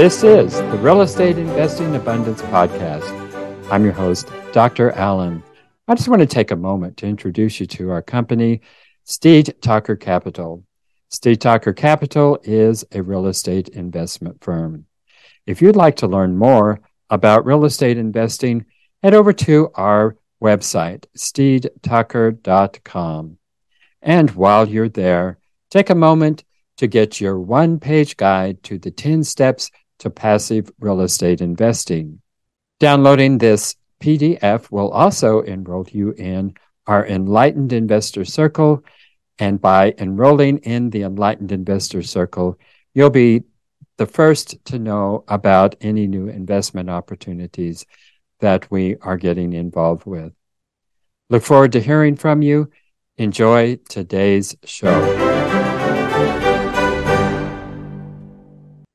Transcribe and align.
This 0.00 0.24
is 0.24 0.54
the 0.54 0.78
Real 0.78 1.02
Estate 1.02 1.36
Investing 1.36 1.94
Abundance 1.94 2.40
Podcast. 2.40 3.04
I'm 3.70 3.84
your 3.84 3.92
host, 3.92 4.32
Dr. 4.50 4.92
Allen. 4.92 5.42
I 5.86 5.94
just 5.94 6.08
want 6.08 6.20
to 6.20 6.26
take 6.26 6.50
a 6.50 6.56
moment 6.56 6.96
to 6.96 7.06
introduce 7.06 7.60
you 7.60 7.66
to 7.66 7.90
our 7.90 8.00
company, 8.00 8.62
Steed 9.04 9.56
Talker 9.60 9.96
Capital. 9.96 10.64
Steed 11.10 11.42
Talker 11.42 11.74
Capital 11.74 12.38
is 12.44 12.82
a 12.92 13.02
real 13.02 13.26
estate 13.26 13.68
investment 13.68 14.42
firm. 14.42 14.86
If 15.46 15.60
you'd 15.60 15.76
like 15.76 15.96
to 15.96 16.06
learn 16.06 16.34
more 16.34 16.80
about 17.10 17.44
real 17.44 17.66
estate 17.66 17.98
investing, 17.98 18.64
head 19.02 19.12
over 19.12 19.34
to 19.34 19.70
our 19.74 20.16
website, 20.42 21.04
steedtalker.com. 21.14 23.36
And 24.00 24.30
while 24.30 24.66
you're 24.66 24.88
there, 24.88 25.36
take 25.68 25.90
a 25.90 25.94
moment 25.94 26.44
to 26.78 26.86
get 26.86 27.20
your 27.20 27.38
one 27.38 27.78
page 27.78 28.16
guide 28.16 28.62
to 28.62 28.78
the 28.78 28.90
10 28.90 29.24
steps 29.24 29.70
to 30.00 30.10
passive 30.10 30.70
real 30.80 31.00
estate 31.00 31.40
investing. 31.40 32.20
Downloading 32.80 33.38
this 33.38 33.76
PDF 34.00 34.70
will 34.70 34.90
also 34.90 35.40
enroll 35.40 35.86
you 35.90 36.12
in 36.12 36.54
our 36.86 37.06
Enlightened 37.06 37.72
Investor 37.72 38.24
Circle. 38.24 38.84
And 39.38 39.60
by 39.60 39.94
enrolling 39.98 40.58
in 40.58 40.90
the 40.90 41.02
Enlightened 41.02 41.52
Investor 41.52 42.02
Circle, 42.02 42.58
you'll 42.94 43.10
be 43.10 43.42
the 43.98 44.06
first 44.06 44.64
to 44.66 44.78
know 44.78 45.24
about 45.28 45.76
any 45.80 46.06
new 46.06 46.28
investment 46.28 46.88
opportunities 46.88 47.84
that 48.40 48.70
we 48.70 48.96
are 49.02 49.18
getting 49.18 49.52
involved 49.52 50.06
with. 50.06 50.32
Look 51.28 51.42
forward 51.42 51.72
to 51.72 51.80
hearing 51.80 52.16
from 52.16 52.42
you. 52.42 52.70
Enjoy 53.18 53.76
today's 53.88 54.56
show. 54.64 55.59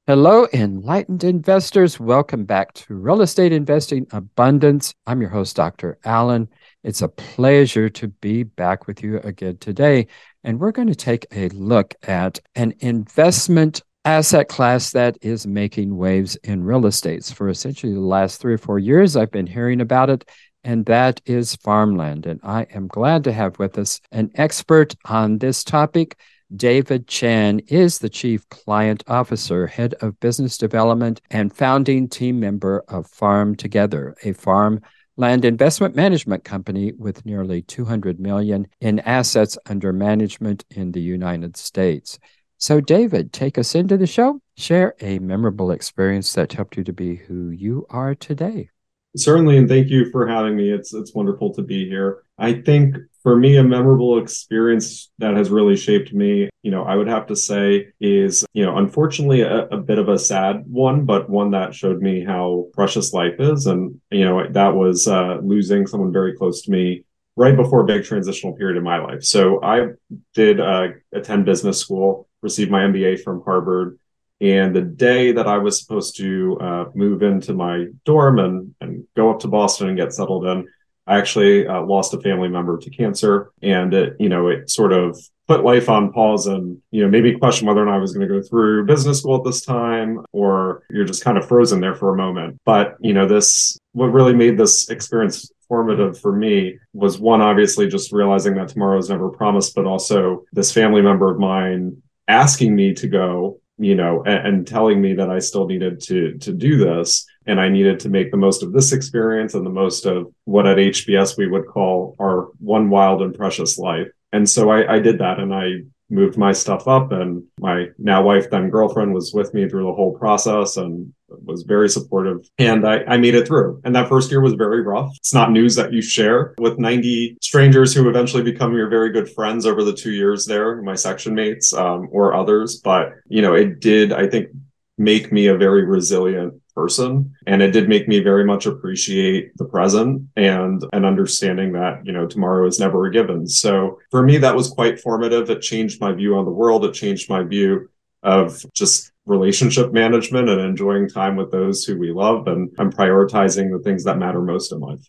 Hello, 0.08 0.45
enlightened 0.54 1.23
investors. 1.23 2.00
Welcome 2.00 2.45
back 2.45 2.73
to 2.73 2.94
Real 2.94 3.23
Estate 3.23 3.52
Investing 3.52 4.06
Abundance. 4.11 4.94
I'm 5.08 5.20
your 5.20 5.31
host, 5.31 5.56
Dr. 5.56 5.98
Allen. 6.06 6.48
It's 6.84 7.02
a 7.02 7.08
pleasure 7.08 7.89
to 7.89 8.09
be 8.09 8.44
back 8.44 8.86
with 8.86 9.02
you 9.02 9.17
again 9.22 9.58
today. 9.58 10.06
And 10.44 10.59
we're 10.59 10.73
going 10.73 10.89
to 10.89 10.95
take 10.95 11.26
a 11.31 11.50
look 11.50 11.95
at 12.03 12.39
an 12.53 12.76
investment 12.81 13.81
asset 14.06 14.48
class 14.48 14.92
that 14.92 15.17
is 15.23 15.48
making 15.48 15.98
waves 15.98 16.36
in 16.44 16.64
real 16.64 16.86
estates. 16.86 17.31
For 17.31 17.50
essentially 17.50 17.95
the 17.95 18.00
last 18.00 18.39
three 18.39 18.53
or 18.53 18.59
four 18.59 18.78
years, 18.78 19.16
I've 19.16 19.31
been 19.31 19.48
hearing 19.48 19.81
about 19.81 20.11
it, 20.11 20.30
and 20.64 20.86
that 20.86 21.20
is 21.26 21.56
farmland. 21.56 22.28
And 22.28 22.39
I 22.44 22.67
am 22.76 22.86
glad 22.86 23.23
to 23.23 23.33
have 23.33 23.58
with 23.58 23.80
us 23.80 24.00
an 24.11 24.30
expert 24.36 24.94
on 25.06 25.39
this 25.39 25.64
topic. 25.64 26.16
David 26.54 27.08
Chan 27.08 27.60
is 27.68 27.98
the 27.98 28.10
Chief 28.10 28.48
Client 28.50 29.04
Officer, 29.08 29.66
Head 29.66 29.96
of 30.02 30.20
Business 30.20 30.58
Development, 30.58 31.20
and 31.32 31.52
founding 31.52 32.08
team 32.08 32.40
member 32.40 32.84
of 32.88 33.10
FarmTogether, 33.12 34.14
a 34.24 34.34
farm 34.34 34.82
land 35.18 35.44
investment 35.44 35.96
management 35.96 36.44
company 36.44 36.92
with 36.92 37.26
nearly 37.26 37.62
200 37.64 38.20
million 38.20 38.68
in 38.80 39.00
assets 39.00 39.58
under 39.66 39.92
management 39.92 40.66
in 40.70 40.92
the 40.92 41.02
United 41.02 41.58
States. 41.58 42.20
So, 42.58 42.80
David, 42.80 43.34
take 43.34 43.58
us 43.58 43.73
into 43.73 43.98
the 43.98 44.08
show. 44.08 44.40
Share 44.56 44.94
a 45.02 45.20
memorable 45.20 45.72
experience 45.72 46.34
that 46.34 46.54
helped 46.54 46.78
you 46.78 46.84
to 46.84 46.94
be 46.94 47.16
who 47.16 47.50
you 47.50 47.86
are 47.90 48.14
today. 48.14 48.70
Certainly, 49.18 49.58
and 49.58 49.70
thank 49.70 49.90
you 49.90 50.12
for 50.12 50.28
having 50.28 50.56
me. 50.56 50.72
It's 50.72 50.94
it's 50.94 51.14
wonderful 51.14 51.54
to 51.56 51.62
be 51.62 51.88
here. 51.88 52.23
I 52.38 52.54
think 52.54 52.98
for 53.26 53.36
me, 53.36 53.58
a 53.58 53.64
memorable 53.64 54.20
experience 54.20 55.12
that 55.18 55.36
has 55.36 55.50
really 55.50 55.76
shaped 55.76 56.14
me, 56.14 56.48
you 56.62 56.70
know, 56.70 56.84
I 56.84 56.95
would 56.95 57.08
have 57.08 57.26
to 57.26 57.36
say 57.36 57.88
is, 58.00 58.45
you 58.54 58.64
know, 58.64 58.78
unfortunately 58.78 59.42
a, 59.42 59.66
a, 59.70 59.78
bit 59.78 59.98
of 59.98 60.09
a 60.09 60.20
sad 60.20 60.64
one, 60.67 61.06
but 61.06 61.28
one 61.28 61.50
that 61.50 61.73
showed 61.73 62.04
me 62.04 62.23
how 62.23 62.67
precious 62.73 63.14
life 63.14 63.34
is. 63.40 63.66
And, 63.66 64.00
you 64.12 64.26
know, 64.26 64.48
that 64.52 64.76
was 64.76 65.08
uh, 65.08 65.40
losing 65.42 65.88
someone 65.88 66.14
very 66.14 66.38
close 66.38 66.62
to 66.66 66.72
me 66.72 67.04
right 67.36 67.55
before 67.55 67.82
a 67.82 67.86
big 67.86 68.04
transitional 68.04 68.54
period 68.54 68.77
in 68.77 68.83
my 68.83 68.99
life. 68.99 69.23
So 69.23 69.60
I 69.64 69.88
did 70.36 70.60
uh, 70.60 70.89
attend 71.11 71.45
business 71.45 71.80
school, 71.80 72.28
received 72.44 72.70
my 72.70 72.82
MBA 72.82 73.23
from 73.23 73.42
Harvard. 73.42 73.98
And 74.39 74.76
the 74.76 74.83
day 74.83 75.32
that 75.32 75.48
I 75.48 75.58
was 75.58 75.82
supposed 75.82 76.16
to 76.17 76.60
uh, 76.61 76.86
move 76.94 77.23
into 77.23 77.55
my 77.55 77.86
dorm 78.05 78.38
and, 78.38 78.76
and 78.82 79.04
go 79.16 79.32
up 79.32 79.39
to 79.39 79.48
Boston 79.48 79.88
and 79.88 79.98
get 79.98 80.14
settled 80.14 80.45
in, 80.45 80.67
I 81.08 81.17
actually 81.17 81.67
uh, 81.67 81.82
lost 81.83 82.14
a 82.14 82.21
family 82.21 82.48
member 82.48 82.77
to 82.77 82.89
cancer, 82.89 83.52
and 83.61 83.93
it, 83.93 84.16
you 84.20 84.30
know, 84.30 84.48
it 84.48 84.70
sort 84.70 84.92
of 84.92 85.20
put 85.48 85.64
life 85.64 85.89
on 85.89 86.11
pause 86.11 86.48
and 86.48 86.82
you 86.89 87.04
know 87.04 87.10
maybe 87.10 87.38
question 87.38 87.67
whether 87.67 87.83
or 87.83 87.86
not 87.86 87.95
I 87.95 87.99
was 87.99 88.14
going 88.14 88.27
to 88.27 88.33
go 88.33 88.42
through 88.42 88.86
business 88.86 89.20
school 89.20 89.38
at 89.38 89.43
this 89.43 89.61
time, 89.61 90.26
or 90.32 90.83
you're 90.89 91.05
just 91.05 91.23
kind 91.23 91.38
of 91.38 91.48
frozen 91.48 91.80
there 91.80 91.95
for 91.95 92.14
a 92.14 92.17
moment. 92.17 92.60
But 92.66 92.98
you 92.99 93.14
know, 93.14 93.27
this 93.27 93.77
what 93.92 94.08
really 94.08 94.33
made 94.33 94.58
this 94.58 94.89
experience 94.89 95.52
formative 95.67 96.20
for 96.20 96.36
me 96.36 96.77
was 96.93 97.20
one 97.20 97.42
obviously 97.42 97.87
just 97.87 98.11
realizing 98.11 98.55
that 98.55 98.70
tomorrow 98.70 98.98
is 98.98 99.10
never 99.10 99.30
promised, 99.30 99.76
but 99.76 99.86
also 99.86 100.43
this 100.54 100.72
family 100.72 101.02
member 101.02 101.32
of 101.32 101.39
mine 101.39 102.02
asking 102.27 102.76
me 102.76 102.93
to 102.95 103.08
go 103.08 103.60
you 103.77 103.95
know, 103.95 104.23
and, 104.26 104.48
and, 104.48 104.67
telling 104.67 105.02
me 105.02 105.16
that 105.16 105.30
I 105.30 105.39
still 105.39 105.67
needed 105.67 105.99
to 106.04 106.37
to 106.39 106.54
do 106.54 106.77
this, 106.77 107.26
and 107.48 107.60
I 107.60 107.70
needed 107.70 108.00
to 108.02 108.10
make 108.10 108.32
the 108.32 108.38
most 108.38 108.64
of 108.64 108.73
this 108.73 108.94
experience 108.94 109.54
and 109.54 109.66
the 109.66 109.72
most 109.72 110.06
of 110.06 110.32
what 110.45 110.67
at 110.67 110.78
HBS 110.78 111.38
we 111.38 111.48
would 111.48 111.67
call 111.67 112.16
our 112.20 112.50
one 112.60 112.89
wild 112.89 113.22
and 113.22 113.33
precious 113.33 113.78
life. 113.78 114.08
And 114.32 114.50
so 114.50 114.70
I, 114.70 114.95
I 114.95 115.00
did 115.00 115.20
that, 115.20 115.39
and 115.39 115.54
I 115.54 115.84
moved 116.10 116.38
my 116.38 116.52
stuff 116.52 116.88
up 116.88 117.11
and 117.11 117.44
my 117.60 117.88
now 117.98 118.22
wife 118.22 118.50
then 118.52 118.70
girlfriend 118.70 119.14
was 119.14 119.34
with 119.34 119.54
me 119.54 119.67
through 119.67 119.84
the 119.86 119.94
whole 119.94 120.16
process 120.17 120.78
and 120.78 121.11
was 121.28 121.64
very 121.64 121.89
supportive. 121.89 122.48
And 122.60 122.88
I, 122.88 123.04
I 123.08 123.17
made 123.17 123.34
it 123.34 123.48
through. 123.48 123.82
And 123.84 123.95
that 123.95 124.08
first 124.08 124.30
year 124.30 124.42
was 124.42 124.54
very 124.54 124.82
rough. 124.82 125.11
It's 125.17 125.34
not 125.34 125.52
news 125.52 125.76
that 125.76 125.92
you 125.92 126.02
share 126.02 126.54
with 126.60 126.78
90 126.78 127.38
strangers 127.42 127.94
who 127.94 128.07
eventually 128.07 128.44
become 128.44 128.75
your 128.75 128.88
very 128.88 129.12
good 129.12 129.30
friends 129.31 129.66
over 129.66 129.84
the 129.84 129.94
two 129.94 130.12
years 130.12 130.45
there 130.45 130.81
my 130.81 130.95
section 130.95 131.34
mates 131.34 131.74
um, 131.74 132.07
or 132.12 132.34
others. 132.34 132.80
But 132.84 133.13
you 133.28 133.42
know 133.42 133.54
it 133.56 133.80
did 133.80 134.13
i 134.13 134.28
think 134.28 134.50
make 134.98 135.31
me 135.31 135.48
a 135.48 135.57
very 135.57 135.84
resilient 135.84 136.54
person. 136.75 137.33
And 137.47 137.62
it 137.62 137.71
did 137.71 137.89
make 137.89 138.07
me 138.07 138.19
very 138.19 138.44
much 138.44 138.65
appreciate 138.65 139.56
the 139.57 139.65
present 139.65 140.27
and 140.36 140.83
an 140.94 141.06
understanding 141.06 141.71
that 141.74 142.06
you 142.06 142.12
know 142.12 142.27
tomorrow 142.27 142.68
is 142.68 142.80
never 142.80 143.06
a 143.06 143.12
given. 143.12 143.47
So 143.47 144.00
for 144.12 144.21
me 144.21 144.38
that 144.38 144.56
was 144.56 144.69
quite 144.69 145.00
formative. 145.00 145.50
It 145.50 145.62
changed 145.62 146.01
my 146.01 146.12
view 146.12 146.36
on 146.36 146.45
the 146.45 146.51
world. 146.51 146.86
It 146.86 146.94
changed 146.94 147.30
my 147.30 147.44
view 147.44 147.89
of 148.21 148.63
just 148.74 149.12
relationship 149.25 149.94
management 149.94 150.50
and 150.50 150.62
enjoying 150.62 151.09
time 151.09 151.36
with 151.36 151.51
those 151.51 151.83
who 151.86 151.97
we 151.97 152.12
love. 152.12 152.47
And, 152.47 152.69
and 152.77 152.95
prioritizing 152.95 153.71
the 153.71 153.81
things 153.83 154.03
that 154.03 154.18
matter 154.18 154.42
most 154.42 154.71
in 154.71 154.80
life. 154.80 155.07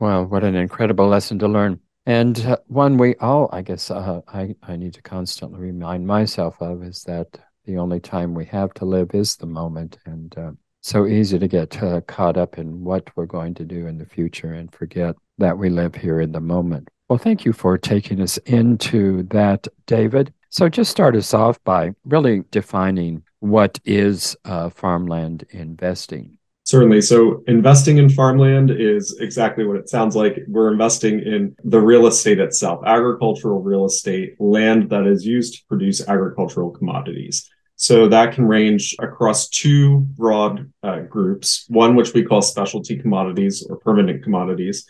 Well 0.00 0.24
what 0.24 0.44
an 0.44 0.54
incredible 0.54 1.08
lesson 1.08 1.38
to 1.40 1.48
learn. 1.48 1.80
And 2.06 2.40
uh, 2.46 2.56
one 2.68 2.96
we 2.96 3.16
all 3.16 3.50
i 3.52 3.60
guess 3.60 3.90
uh, 3.90 4.22
I, 4.26 4.54
I 4.62 4.76
need 4.76 4.94
to 4.94 5.02
constantly 5.02 5.60
remind 5.60 6.06
myself 6.06 6.56
of 6.62 6.82
is 6.82 7.02
that 7.02 7.38
the 7.68 7.76
only 7.76 8.00
time 8.00 8.32
we 8.32 8.46
have 8.46 8.72
to 8.72 8.86
live 8.86 9.14
is 9.14 9.36
the 9.36 9.46
moment. 9.46 9.98
And 10.06 10.36
uh, 10.38 10.52
so 10.80 11.06
easy 11.06 11.38
to 11.38 11.46
get 11.46 11.80
uh, 11.82 12.00
caught 12.00 12.38
up 12.38 12.56
in 12.56 12.82
what 12.82 13.10
we're 13.14 13.26
going 13.26 13.54
to 13.56 13.64
do 13.64 13.86
in 13.86 13.98
the 13.98 14.06
future 14.06 14.54
and 14.54 14.72
forget 14.72 15.14
that 15.36 15.58
we 15.58 15.68
live 15.68 15.94
here 15.94 16.22
in 16.22 16.32
the 16.32 16.40
moment. 16.40 16.88
Well, 17.10 17.18
thank 17.18 17.44
you 17.44 17.52
for 17.52 17.76
taking 17.76 18.22
us 18.22 18.38
into 18.38 19.24
that, 19.24 19.68
David. 19.86 20.32
So 20.48 20.70
just 20.70 20.90
start 20.90 21.14
us 21.14 21.34
off 21.34 21.62
by 21.64 21.90
really 22.06 22.42
defining 22.50 23.22
what 23.40 23.78
is 23.84 24.34
uh, 24.46 24.70
farmland 24.70 25.44
investing. 25.50 26.38
Certainly. 26.64 27.02
So 27.02 27.42
investing 27.46 27.98
in 27.98 28.08
farmland 28.08 28.70
is 28.70 29.18
exactly 29.20 29.66
what 29.66 29.76
it 29.76 29.90
sounds 29.90 30.16
like. 30.16 30.38
We're 30.48 30.72
investing 30.72 31.20
in 31.20 31.54
the 31.64 31.80
real 31.80 32.06
estate 32.06 32.40
itself, 32.40 32.82
agricultural 32.86 33.62
real 33.62 33.84
estate, 33.84 34.34
land 34.38 34.88
that 34.90 35.06
is 35.06 35.24
used 35.26 35.54
to 35.54 35.60
produce 35.68 36.06
agricultural 36.06 36.70
commodities. 36.70 37.48
So 37.80 38.08
that 38.08 38.34
can 38.34 38.44
range 38.44 38.96
across 38.98 39.48
two 39.48 40.00
broad 40.00 40.70
uh, 40.82 40.98
groups. 41.02 41.64
One, 41.68 41.94
which 41.94 42.12
we 42.12 42.24
call 42.24 42.42
specialty 42.42 42.98
commodities 42.98 43.64
or 43.70 43.76
permanent 43.76 44.24
commodities. 44.24 44.84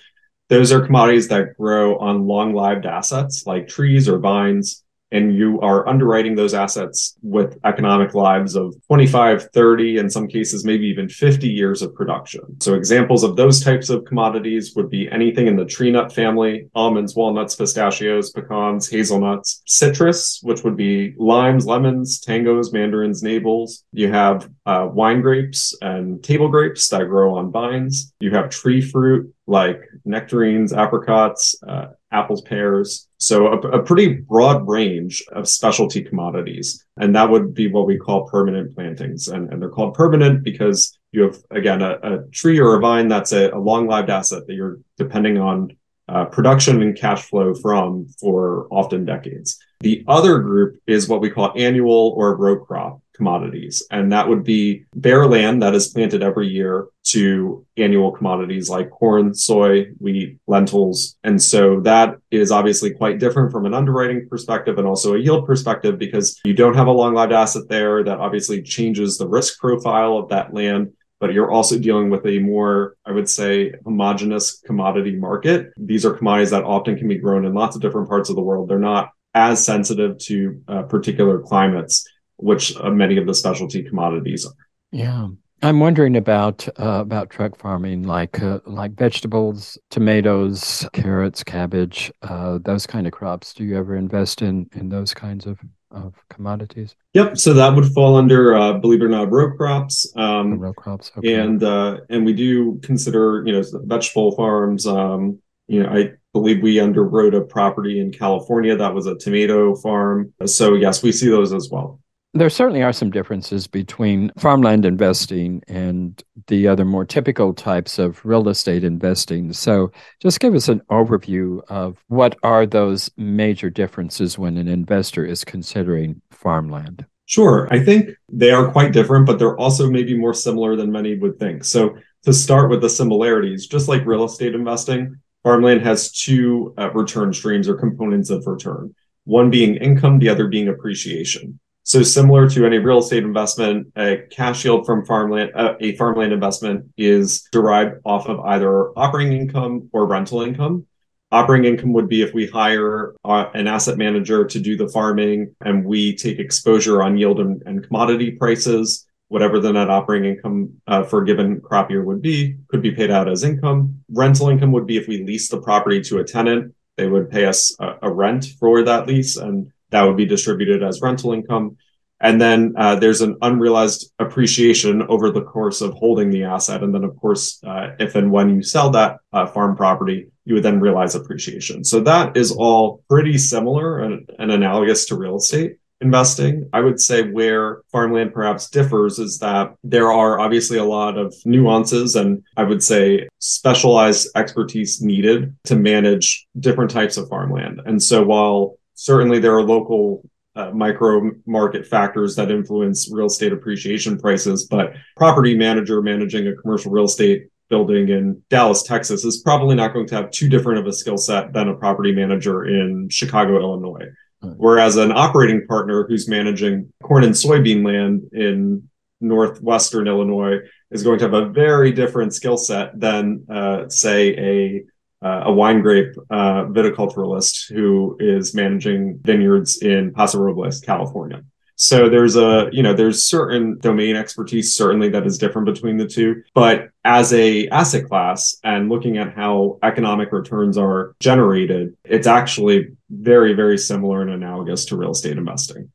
Those 0.49 0.73
are 0.73 0.85
commodities 0.85 1.29
that 1.29 1.55
grow 1.58 1.99
on 1.99 2.26
long 2.26 2.55
lived 2.55 2.87
assets 2.87 3.46
like 3.46 3.69
trees 3.69 4.08
or 4.08 4.19
vines 4.19 4.85
and 5.10 5.34
you 5.34 5.60
are 5.60 5.88
underwriting 5.88 6.34
those 6.34 6.55
assets 6.55 7.16
with 7.22 7.58
economic 7.64 8.14
lives 8.14 8.55
of 8.55 8.75
25, 8.87 9.50
30, 9.52 9.99
in 9.99 10.10
some 10.10 10.28
cases, 10.28 10.64
maybe 10.64 10.87
even 10.87 11.08
50 11.08 11.49
years 11.49 11.82
of 11.82 11.94
production. 11.94 12.60
So 12.60 12.75
examples 12.75 13.25
of 13.25 13.37
those 13.37 13.62
types 13.62 13.90
of 13.90 14.05
commodities 14.05 14.75
would 14.76 14.90
be 14.90 15.10
anything 15.10 15.46
in 15.46 15.56
the 15.56 15.64
tree 15.64 15.90
nut 15.90 16.12
family, 16.12 16.69
almonds, 16.75 17.14
walnuts, 17.16 17.56
pistachios, 17.56 18.31
pecans, 18.31 18.88
hazelnuts, 18.88 19.62
citrus, 19.66 20.40
which 20.43 20.62
would 20.64 20.76
be 20.76 21.14
limes, 21.16 21.66
lemons, 21.66 22.20
tangos, 22.20 22.72
mandarins, 22.72 23.22
navels. 23.22 23.84
You 23.93 24.12
have 24.12 24.50
uh, 24.66 24.88
wine 24.90 25.22
grapes 25.22 25.75
and 25.81 26.22
table 26.22 26.49
grapes 26.49 26.88
that 26.88 27.04
grow 27.04 27.37
on 27.37 27.50
vines. 27.50 28.12
You 28.20 28.31
have 28.32 28.50
tree 28.50 28.81
fruit, 28.81 29.32
like 29.49 29.81
nectarines, 30.05 30.75
apricots, 30.75 31.56
uh, 31.67 31.87
apples, 32.12 32.43
pears. 32.43 33.09
So 33.17 33.47
a, 33.47 33.59
a, 33.59 33.83
pretty 33.83 34.15
broad 34.15 34.69
range 34.69 35.25
of 35.33 35.49
specialty 35.49 36.03
commodities. 36.03 36.85
And 36.99 37.17
that 37.17 37.31
would 37.31 37.55
be 37.55 37.67
what 37.67 37.87
we 37.87 37.97
call 37.97 38.29
permanent 38.29 38.75
plantings. 38.75 39.29
And, 39.29 39.50
and 39.50 39.61
they're 39.61 39.71
called 39.71 39.95
permanent 39.95 40.45
because 40.45 40.99
you 41.12 41.23
have, 41.23 41.39
again, 41.50 41.81
a, 41.81 41.99
a 42.03 42.23
tree 42.31 42.61
or 42.61 42.77
a 42.77 42.81
vine 42.81 43.09
that's 43.09 43.33
a, 43.33 43.50
a 43.50 43.59
long 43.59 43.89
lived 43.89 44.11
asset 44.11 44.47
that 44.47 44.55
you're 44.55 44.81
depending 44.99 45.39
on 45.39 45.75
uh, 46.08 46.25
production 46.26 46.82
and 46.82 46.96
cash 46.96 47.22
flow 47.22 47.55
from 47.55 48.06
for 48.20 48.66
often 48.70 49.05
decades. 49.05 49.58
The 49.81 50.05
other 50.08 50.38
group 50.38 50.81
is 50.87 51.08
what 51.08 51.20
we 51.20 51.31
call 51.31 51.52
annual 51.56 52.14
or 52.16 52.37
row 52.37 52.58
crop 52.64 53.00
commodities. 53.19 53.87
And 53.90 54.12
that 54.12 54.28
would 54.28 54.44
be 54.44 54.84
bare 54.94 55.26
land 55.26 55.60
that 55.62 55.75
is 55.75 55.88
planted 55.88 56.22
every 56.22 56.49
year 56.49 56.87
to 57.08 57.66
annual 57.76 58.12
commodities 58.12 58.70
like 58.70 58.90
corn, 58.90 59.34
soy, 59.34 59.87
wheat, 59.99 60.38
lentils. 60.46 61.16
And 61.25 61.43
so 61.43 61.81
that 61.81 62.16
is 62.31 62.52
obviously 62.52 62.93
quite 62.93 63.19
different 63.19 63.50
from 63.50 63.66
an 63.66 63.75
underwriting 63.75 64.28
perspective 64.28 64.78
and 64.78 64.87
also 64.87 65.14
a 65.14 65.19
yield 65.19 65.46
perspective 65.46 65.99
because 65.99 66.40
you 66.44 66.54
don't 66.54 66.76
have 66.76 66.87
a 66.87 66.93
long 66.93 67.14
lived 67.14 67.32
asset 67.32 67.69
there 67.69 68.04
that 68.04 68.19
obviously 68.19 68.62
changes 68.62 69.19
the 69.19 69.28
risk 69.28 69.58
profile 69.58 70.16
of 70.16 70.28
that 70.28 70.54
land 70.54 70.93
but 71.20 71.32
you're 71.32 71.50
also 71.50 71.79
dealing 71.79 72.11
with 72.11 72.25
a 72.26 72.38
more, 72.38 72.97
I 73.05 73.12
would 73.12 73.29
say, 73.29 73.73
homogenous 73.85 74.61
commodity 74.61 75.17
market. 75.17 75.73
These 75.76 76.06
are 76.06 76.12
commodities 76.12 76.50
that 76.50 76.65
often 76.65 76.97
can 76.97 77.09
be 77.09 77.19
grown 77.19 77.44
in 77.44 77.55
lots 77.55 77.76
of 77.76 77.82
different 77.82 78.09
parts 78.09 78.31
of 78.31 78.37
the 78.37 78.43
world. 78.43 78.69
They're 78.69 78.79
not 78.79 79.11
as 79.35 79.65
sensitive 79.65 80.19
to 80.19 80.62
uh, 80.69 80.82
particular 80.82 81.41
climates, 81.41 82.05
which 82.37 82.76
uh, 82.76 82.91
many 82.91 83.17
of 83.17 83.26
the 83.26 83.35
specialty 83.35 83.82
commodities 83.82 84.47
are. 84.47 84.53
Yeah. 84.93 85.29
I'm 85.61 85.81
wondering 85.81 86.17
about 86.17 86.69
uh, 86.79 87.00
about 87.00 87.31
truck 87.31 87.59
farming, 87.59 88.05
like 88.05 88.41
uh, 88.41 88.61
like 88.64 88.93
vegetables, 88.93 89.76
tomatoes, 89.91 90.88
carrots, 90.93 91.43
cabbage, 91.43 92.12
uh, 92.23 92.61
those 92.62 92.87
kind 92.87 93.09
of 93.09 93.12
crops. 93.12 93.55
Do 93.55 93.64
you 93.64 93.76
ever 93.76 93.97
invest 93.97 94.41
in 94.41 94.71
in 94.76 94.88
those 94.88 95.12
kinds 95.12 95.47
of 95.47 95.59
of 95.90 96.14
commodities? 96.31 96.94
Yep. 97.14 97.38
So 97.38 97.55
that 97.55 97.75
would 97.75 97.87
fall 97.93 98.17
under, 98.17 98.55
uh, 98.56 98.75
believe 98.75 99.00
it 99.00 99.06
or 99.06 99.08
not, 99.08 99.31
row 99.31 99.50
crops. 99.56 100.12
Um, 100.17 100.58
row 100.58 100.73
crops. 100.73 101.11
Okay. 101.17 101.35
And 101.35 101.62
uh, 101.62 102.00
and 102.11 102.25
we 102.25 102.32
do 102.32 102.79
consider, 102.82 103.43
you 103.46 103.52
know, 103.52 103.62
vegetable 103.85 104.32
farms. 104.32 104.87
Um, 104.87 105.40
you 105.67 105.82
know, 105.82 105.90
I 105.90 106.12
believe 106.32 106.62
we 106.62 106.76
underwrote 106.76 107.37
a 107.37 107.43
property 107.43 108.00
in 108.00 108.12
California 108.12 108.76
that 108.76 108.94
was 108.94 109.06
a 109.06 109.17
tomato 109.17 109.75
farm. 109.75 110.32
So 110.46 110.75
yes, 110.75 111.02
we 111.02 111.12
see 111.12 111.29
those 111.29 111.52
as 111.52 111.69
well. 111.70 112.00
There 112.34 112.50
certainly 112.50 112.82
are 112.82 112.92
some 112.92 113.10
differences 113.10 113.66
between 113.66 114.30
farmland 114.38 114.84
investing 114.84 115.62
and 115.66 116.22
the 116.46 116.69
other 116.69 116.84
more 116.84 117.06
typical 117.06 117.54
types 117.54 117.98
of 117.98 118.25
real 118.25 118.50
estate 118.50 118.84
investing. 118.84 119.52
So, 119.54 119.90
just 120.20 120.38
give 120.38 120.54
us 120.54 120.69
an 120.69 120.82
overview 120.90 121.62
of 121.69 121.96
what 122.08 122.36
are 122.42 122.66
those 122.66 123.10
major 123.16 123.70
differences 123.70 124.38
when 124.38 124.58
an 124.58 124.69
investor 124.69 125.25
is 125.25 125.42
considering 125.42 126.20
farmland. 126.30 127.06
Sure. 127.25 127.66
I 127.70 127.82
think 127.82 128.10
they 128.30 128.50
are 128.50 128.70
quite 128.70 128.92
different, 128.92 129.26
but 129.26 129.38
they're 129.38 129.58
also 129.58 129.90
maybe 129.90 130.16
more 130.16 130.34
similar 130.34 130.76
than 130.76 130.92
many 130.92 131.16
would 131.16 131.38
think. 131.38 131.64
So, 131.64 131.96
to 132.25 132.34
start 132.34 132.69
with 132.69 132.82
the 132.82 132.90
similarities, 132.90 133.66
just 133.66 133.88
like 133.88 134.04
real 134.04 134.25
estate 134.25 134.54
investing, 134.54 135.16
farmland 135.42 135.80
has 135.80 136.12
two 136.12 136.75
uh, 136.76 136.90
return 136.92 137.32
streams 137.32 137.70
or 137.70 137.75
components 137.75 138.28
of 138.28 138.46
return 138.46 138.94
one 139.25 139.50
being 139.50 139.76
income, 139.76 140.19
the 140.19 140.28
other 140.30 140.48
being 140.48 140.69
appreciation. 140.69 141.60
So 141.88 142.02
similar 142.02 142.50
to 142.50 142.67
any 142.67 142.76
real 142.76 142.99
estate 142.99 143.25
investment, 143.25 143.94
a 143.96 144.19
cash 144.31 144.62
yield 144.62 144.85
from 144.85 145.06
farmland, 145.06 145.52
uh, 145.55 145.73
a 145.81 145.96
farmland 145.96 146.35
investment 146.35 146.85
is 146.99 147.49
derived 147.50 148.02
off 148.05 148.29
of 148.29 148.40
either 148.40 148.90
operating 148.90 149.32
income 149.32 149.88
or 149.94 150.06
rental 150.06 150.43
income. 150.43 150.87
Operating 151.32 151.73
income 151.73 151.94
would 151.94 152.06
be 152.06 152.20
if 152.20 152.35
we 152.35 152.46
hire 152.46 153.14
uh, 153.25 153.46
an 153.55 153.67
asset 153.67 153.96
manager 153.96 154.44
to 154.44 154.61
do 154.61 154.76
the 154.76 154.90
farming 154.90 155.55
and 155.62 155.82
we 155.82 156.14
take 156.14 156.38
exposure 156.38 157.02
on 157.02 157.17
yield 157.17 157.40
and, 157.40 157.62
and 157.64 157.87
commodity 157.87 158.32
prices. 158.32 159.06
Whatever 159.29 159.58
the 159.58 159.73
net 159.73 159.88
operating 159.88 160.35
income 160.35 160.75
uh, 160.87 161.05
for 161.05 161.23
a 161.23 161.25
given 161.25 161.58
crop 161.62 161.90
year 161.90 162.05
would 162.05 162.20
be, 162.20 162.56
could 162.69 162.82
be 162.82 162.90
paid 162.90 163.11
out 163.11 163.31
as 163.31 163.44
income. 163.44 164.02
Rental 164.11 164.50
income 164.50 164.73
would 164.73 164.87
be 164.87 164.99
if 164.99 165.08
we 165.08 165.25
lease 165.25 165.49
the 165.49 165.62
property 165.62 166.02
to 166.02 166.19
a 166.19 166.25
tenant, 166.25 166.75
they 166.99 167.08
would 167.08 167.31
pay 167.31 167.46
us 167.46 167.75
a, 167.81 167.94
a 168.02 168.12
rent 168.12 168.44
for 168.61 168.82
that 168.82 169.06
lease 169.06 169.38
and 169.38 169.73
that 169.90 170.02
would 170.02 170.17
be 170.17 170.26
distributed 170.26 170.82
as 170.82 171.00
rental 171.00 171.32
income. 171.32 171.76
And 172.20 172.40
then 172.40 172.75
uh, 172.76 172.96
there's 172.96 173.20
an 173.20 173.37
unrealized 173.43 174.12
appreciation 174.19 175.02
over 175.02 175.31
the 175.31 175.43
course 175.43 175.81
of 175.81 175.93
holding 175.94 176.31
the 176.31 176.44
asset. 176.44 176.82
And 176.82 176.93
then, 176.93 177.05
of 177.05 177.17
course, 177.17 177.62
uh, 177.64 177.90
if 178.00 178.17
and 178.17 178.32
when 178.32 178.50
you 178.50 178.62
sell 178.62 178.90
that 178.90 179.19
uh, 179.32 179.46
farm 179.46 179.76
property, 179.76 180.26
you 180.44 180.55
would 180.55 180.64
then 180.64 180.81
realize 180.81 181.14
appreciation. 181.14 181.85
So 181.85 182.00
that 182.00 182.37
is 182.37 182.50
all 182.50 183.05
pretty 183.08 183.38
similar 183.38 184.00
and, 184.00 184.29
and 184.38 184.50
analogous 184.50 185.06
to 185.06 185.17
real 185.17 185.37
estate 185.37 185.76
investing. 186.00 186.69
I 186.73 186.81
would 186.81 187.00
say 187.00 187.31
where 187.31 187.82
farmland 187.90 188.32
perhaps 188.32 188.70
differs 188.70 189.19
is 189.19 189.38
that 189.38 189.75
there 189.82 190.12
are 190.12 190.38
obviously 190.38 190.79
a 190.79 190.85
lot 190.85 191.19
of 191.19 191.35
nuances 191.44 192.14
and 192.17 192.43
I 192.56 192.64
would 192.64 192.82
say 192.82 193.29
specialized 193.40 194.29
expertise 194.37 195.02
needed 195.02 195.56
to 195.64 195.76
manage 195.76 196.46
different 196.58 196.90
types 196.90 197.17
of 197.17 197.29
farmland. 197.29 197.81
And 197.85 198.02
so 198.02 198.25
while 198.25 198.76
certainly 198.99 199.39
there 199.39 199.55
are 199.55 199.62
local 199.62 200.29
uh, 200.56 200.73
micro 200.73 201.31
market 201.47 201.87
factors 201.87 202.35
that 202.35 202.50
influence 202.50 203.09
real 203.12 203.27
estate 203.27 203.53
appreciation 203.53 204.19
prices, 204.19 204.67
but 204.67 204.93
property 205.17 205.56
manager 205.56 206.03
managing 206.03 206.49
a 206.49 206.56
commercial 206.56 206.91
real 206.91 207.05
estate 207.05 207.47
building 207.71 208.09
in 208.09 208.43
Dallas, 208.50 208.83
Texas 208.83 209.25
is 209.25 209.41
probably 209.41 209.77
not 209.77 209.93
going 209.93 210.09
to 210.09 210.17
have 210.17 210.33
too 210.33 210.49
different 210.49 210.81
of 210.81 210.87
a 210.87 210.93
skill 210.93 211.17
set 211.17 211.53
than 211.53 211.69
a 211.69 211.77
property 211.77 212.12
manager 212.12 212.67
in 212.67 213.09
Chicago, 213.09 213.61
Illinois. 213.61 214.06
Whereas 214.41 214.97
an 214.97 215.12
operating 215.12 215.67
partner 215.67 216.05
who's 216.09 216.29
managing 216.29 216.93
corn 217.03 217.25
and 217.25 217.35
soybean 217.35 217.85
land 217.85 218.23
in 218.33 218.89
northwestern 219.21 220.09
Illinois 220.09 220.59
is 220.91 221.03
going 221.03 221.19
to 221.19 221.25
have 221.25 221.35
a 221.35 221.50
very 221.50 221.93
different 221.93 222.35
skill 222.35 222.56
set 222.56 222.99
than, 222.99 223.45
uh, 223.49 223.89
say, 223.89 224.37
a 224.39 224.85
uh, 225.23 225.43
a 225.47 225.53
wine 225.53 225.81
grape 225.81 226.15
uh, 226.31 226.65
viticulturalist 226.67 227.73
who 227.73 228.17
is 228.20 228.55
managing 228.55 229.19
vineyards 229.23 229.82
in 229.82 230.12
Paso 230.12 230.38
Robles, 230.38 230.81
California. 230.81 231.43
So 231.81 232.09
there's 232.09 232.35
a, 232.35 232.69
you 232.73 232.82
know, 232.82 232.93
there's 232.93 233.23
certain 233.23 233.79
domain 233.79 234.17
expertise 234.17 234.75
certainly 234.75 235.11
that 235.11 235.25
is 235.25 235.38
different 235.38 235.67
between 235.67 235.97
the 235.97 236.09
two, 236.09 236.43
but 236.53 236.91
as 237.05 237.32
a 237.32 237.69
asset 237.69 238.09
class 238.09 238.59
and 238.65 238.88
looking 238.88 239.17
at 239.17 239.32
how 239.32 239.79
economic 239.85 240.32
returns 240.32 240.76
are 240.76 241.15
generated, 241.21 241.97
it's 242.05 242.26
actually 242.26 242.88
very, 243.11 243.53
very 243.53 243.79
similar 243.79 244.23
and 244.23 244.31
analogous 244.31 244.87
to 244.87 244.97
real 244.97 245.12
estate 245.12 245.38
investing. 245.38 245.93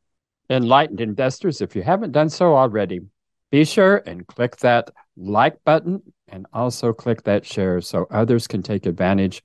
Enlightened 0.49 1.01
investors, 1.01 1.59
if 1.59 1.75
you 1.75 1.83
haven't 1.83 2.13
done 2.13 2.29
so 2.29 2.55
already, 2.55 3.01
be 3.51 3.65
sure 3.65 4.01
and 4.05 4.25
click 4.25 4.55
that 4.57 4.89
like 5.17 5.61
button 5.65 6.01
and 6.33 6.47
also 6.51 6.91
click 6.91 7.23
that 7.23 7.45
share 7.45 7.79
so 7.79 8.07
others 8.09 8.47
can 8.47 8.63
take 8.63 8.87
advantage 8.87 9.43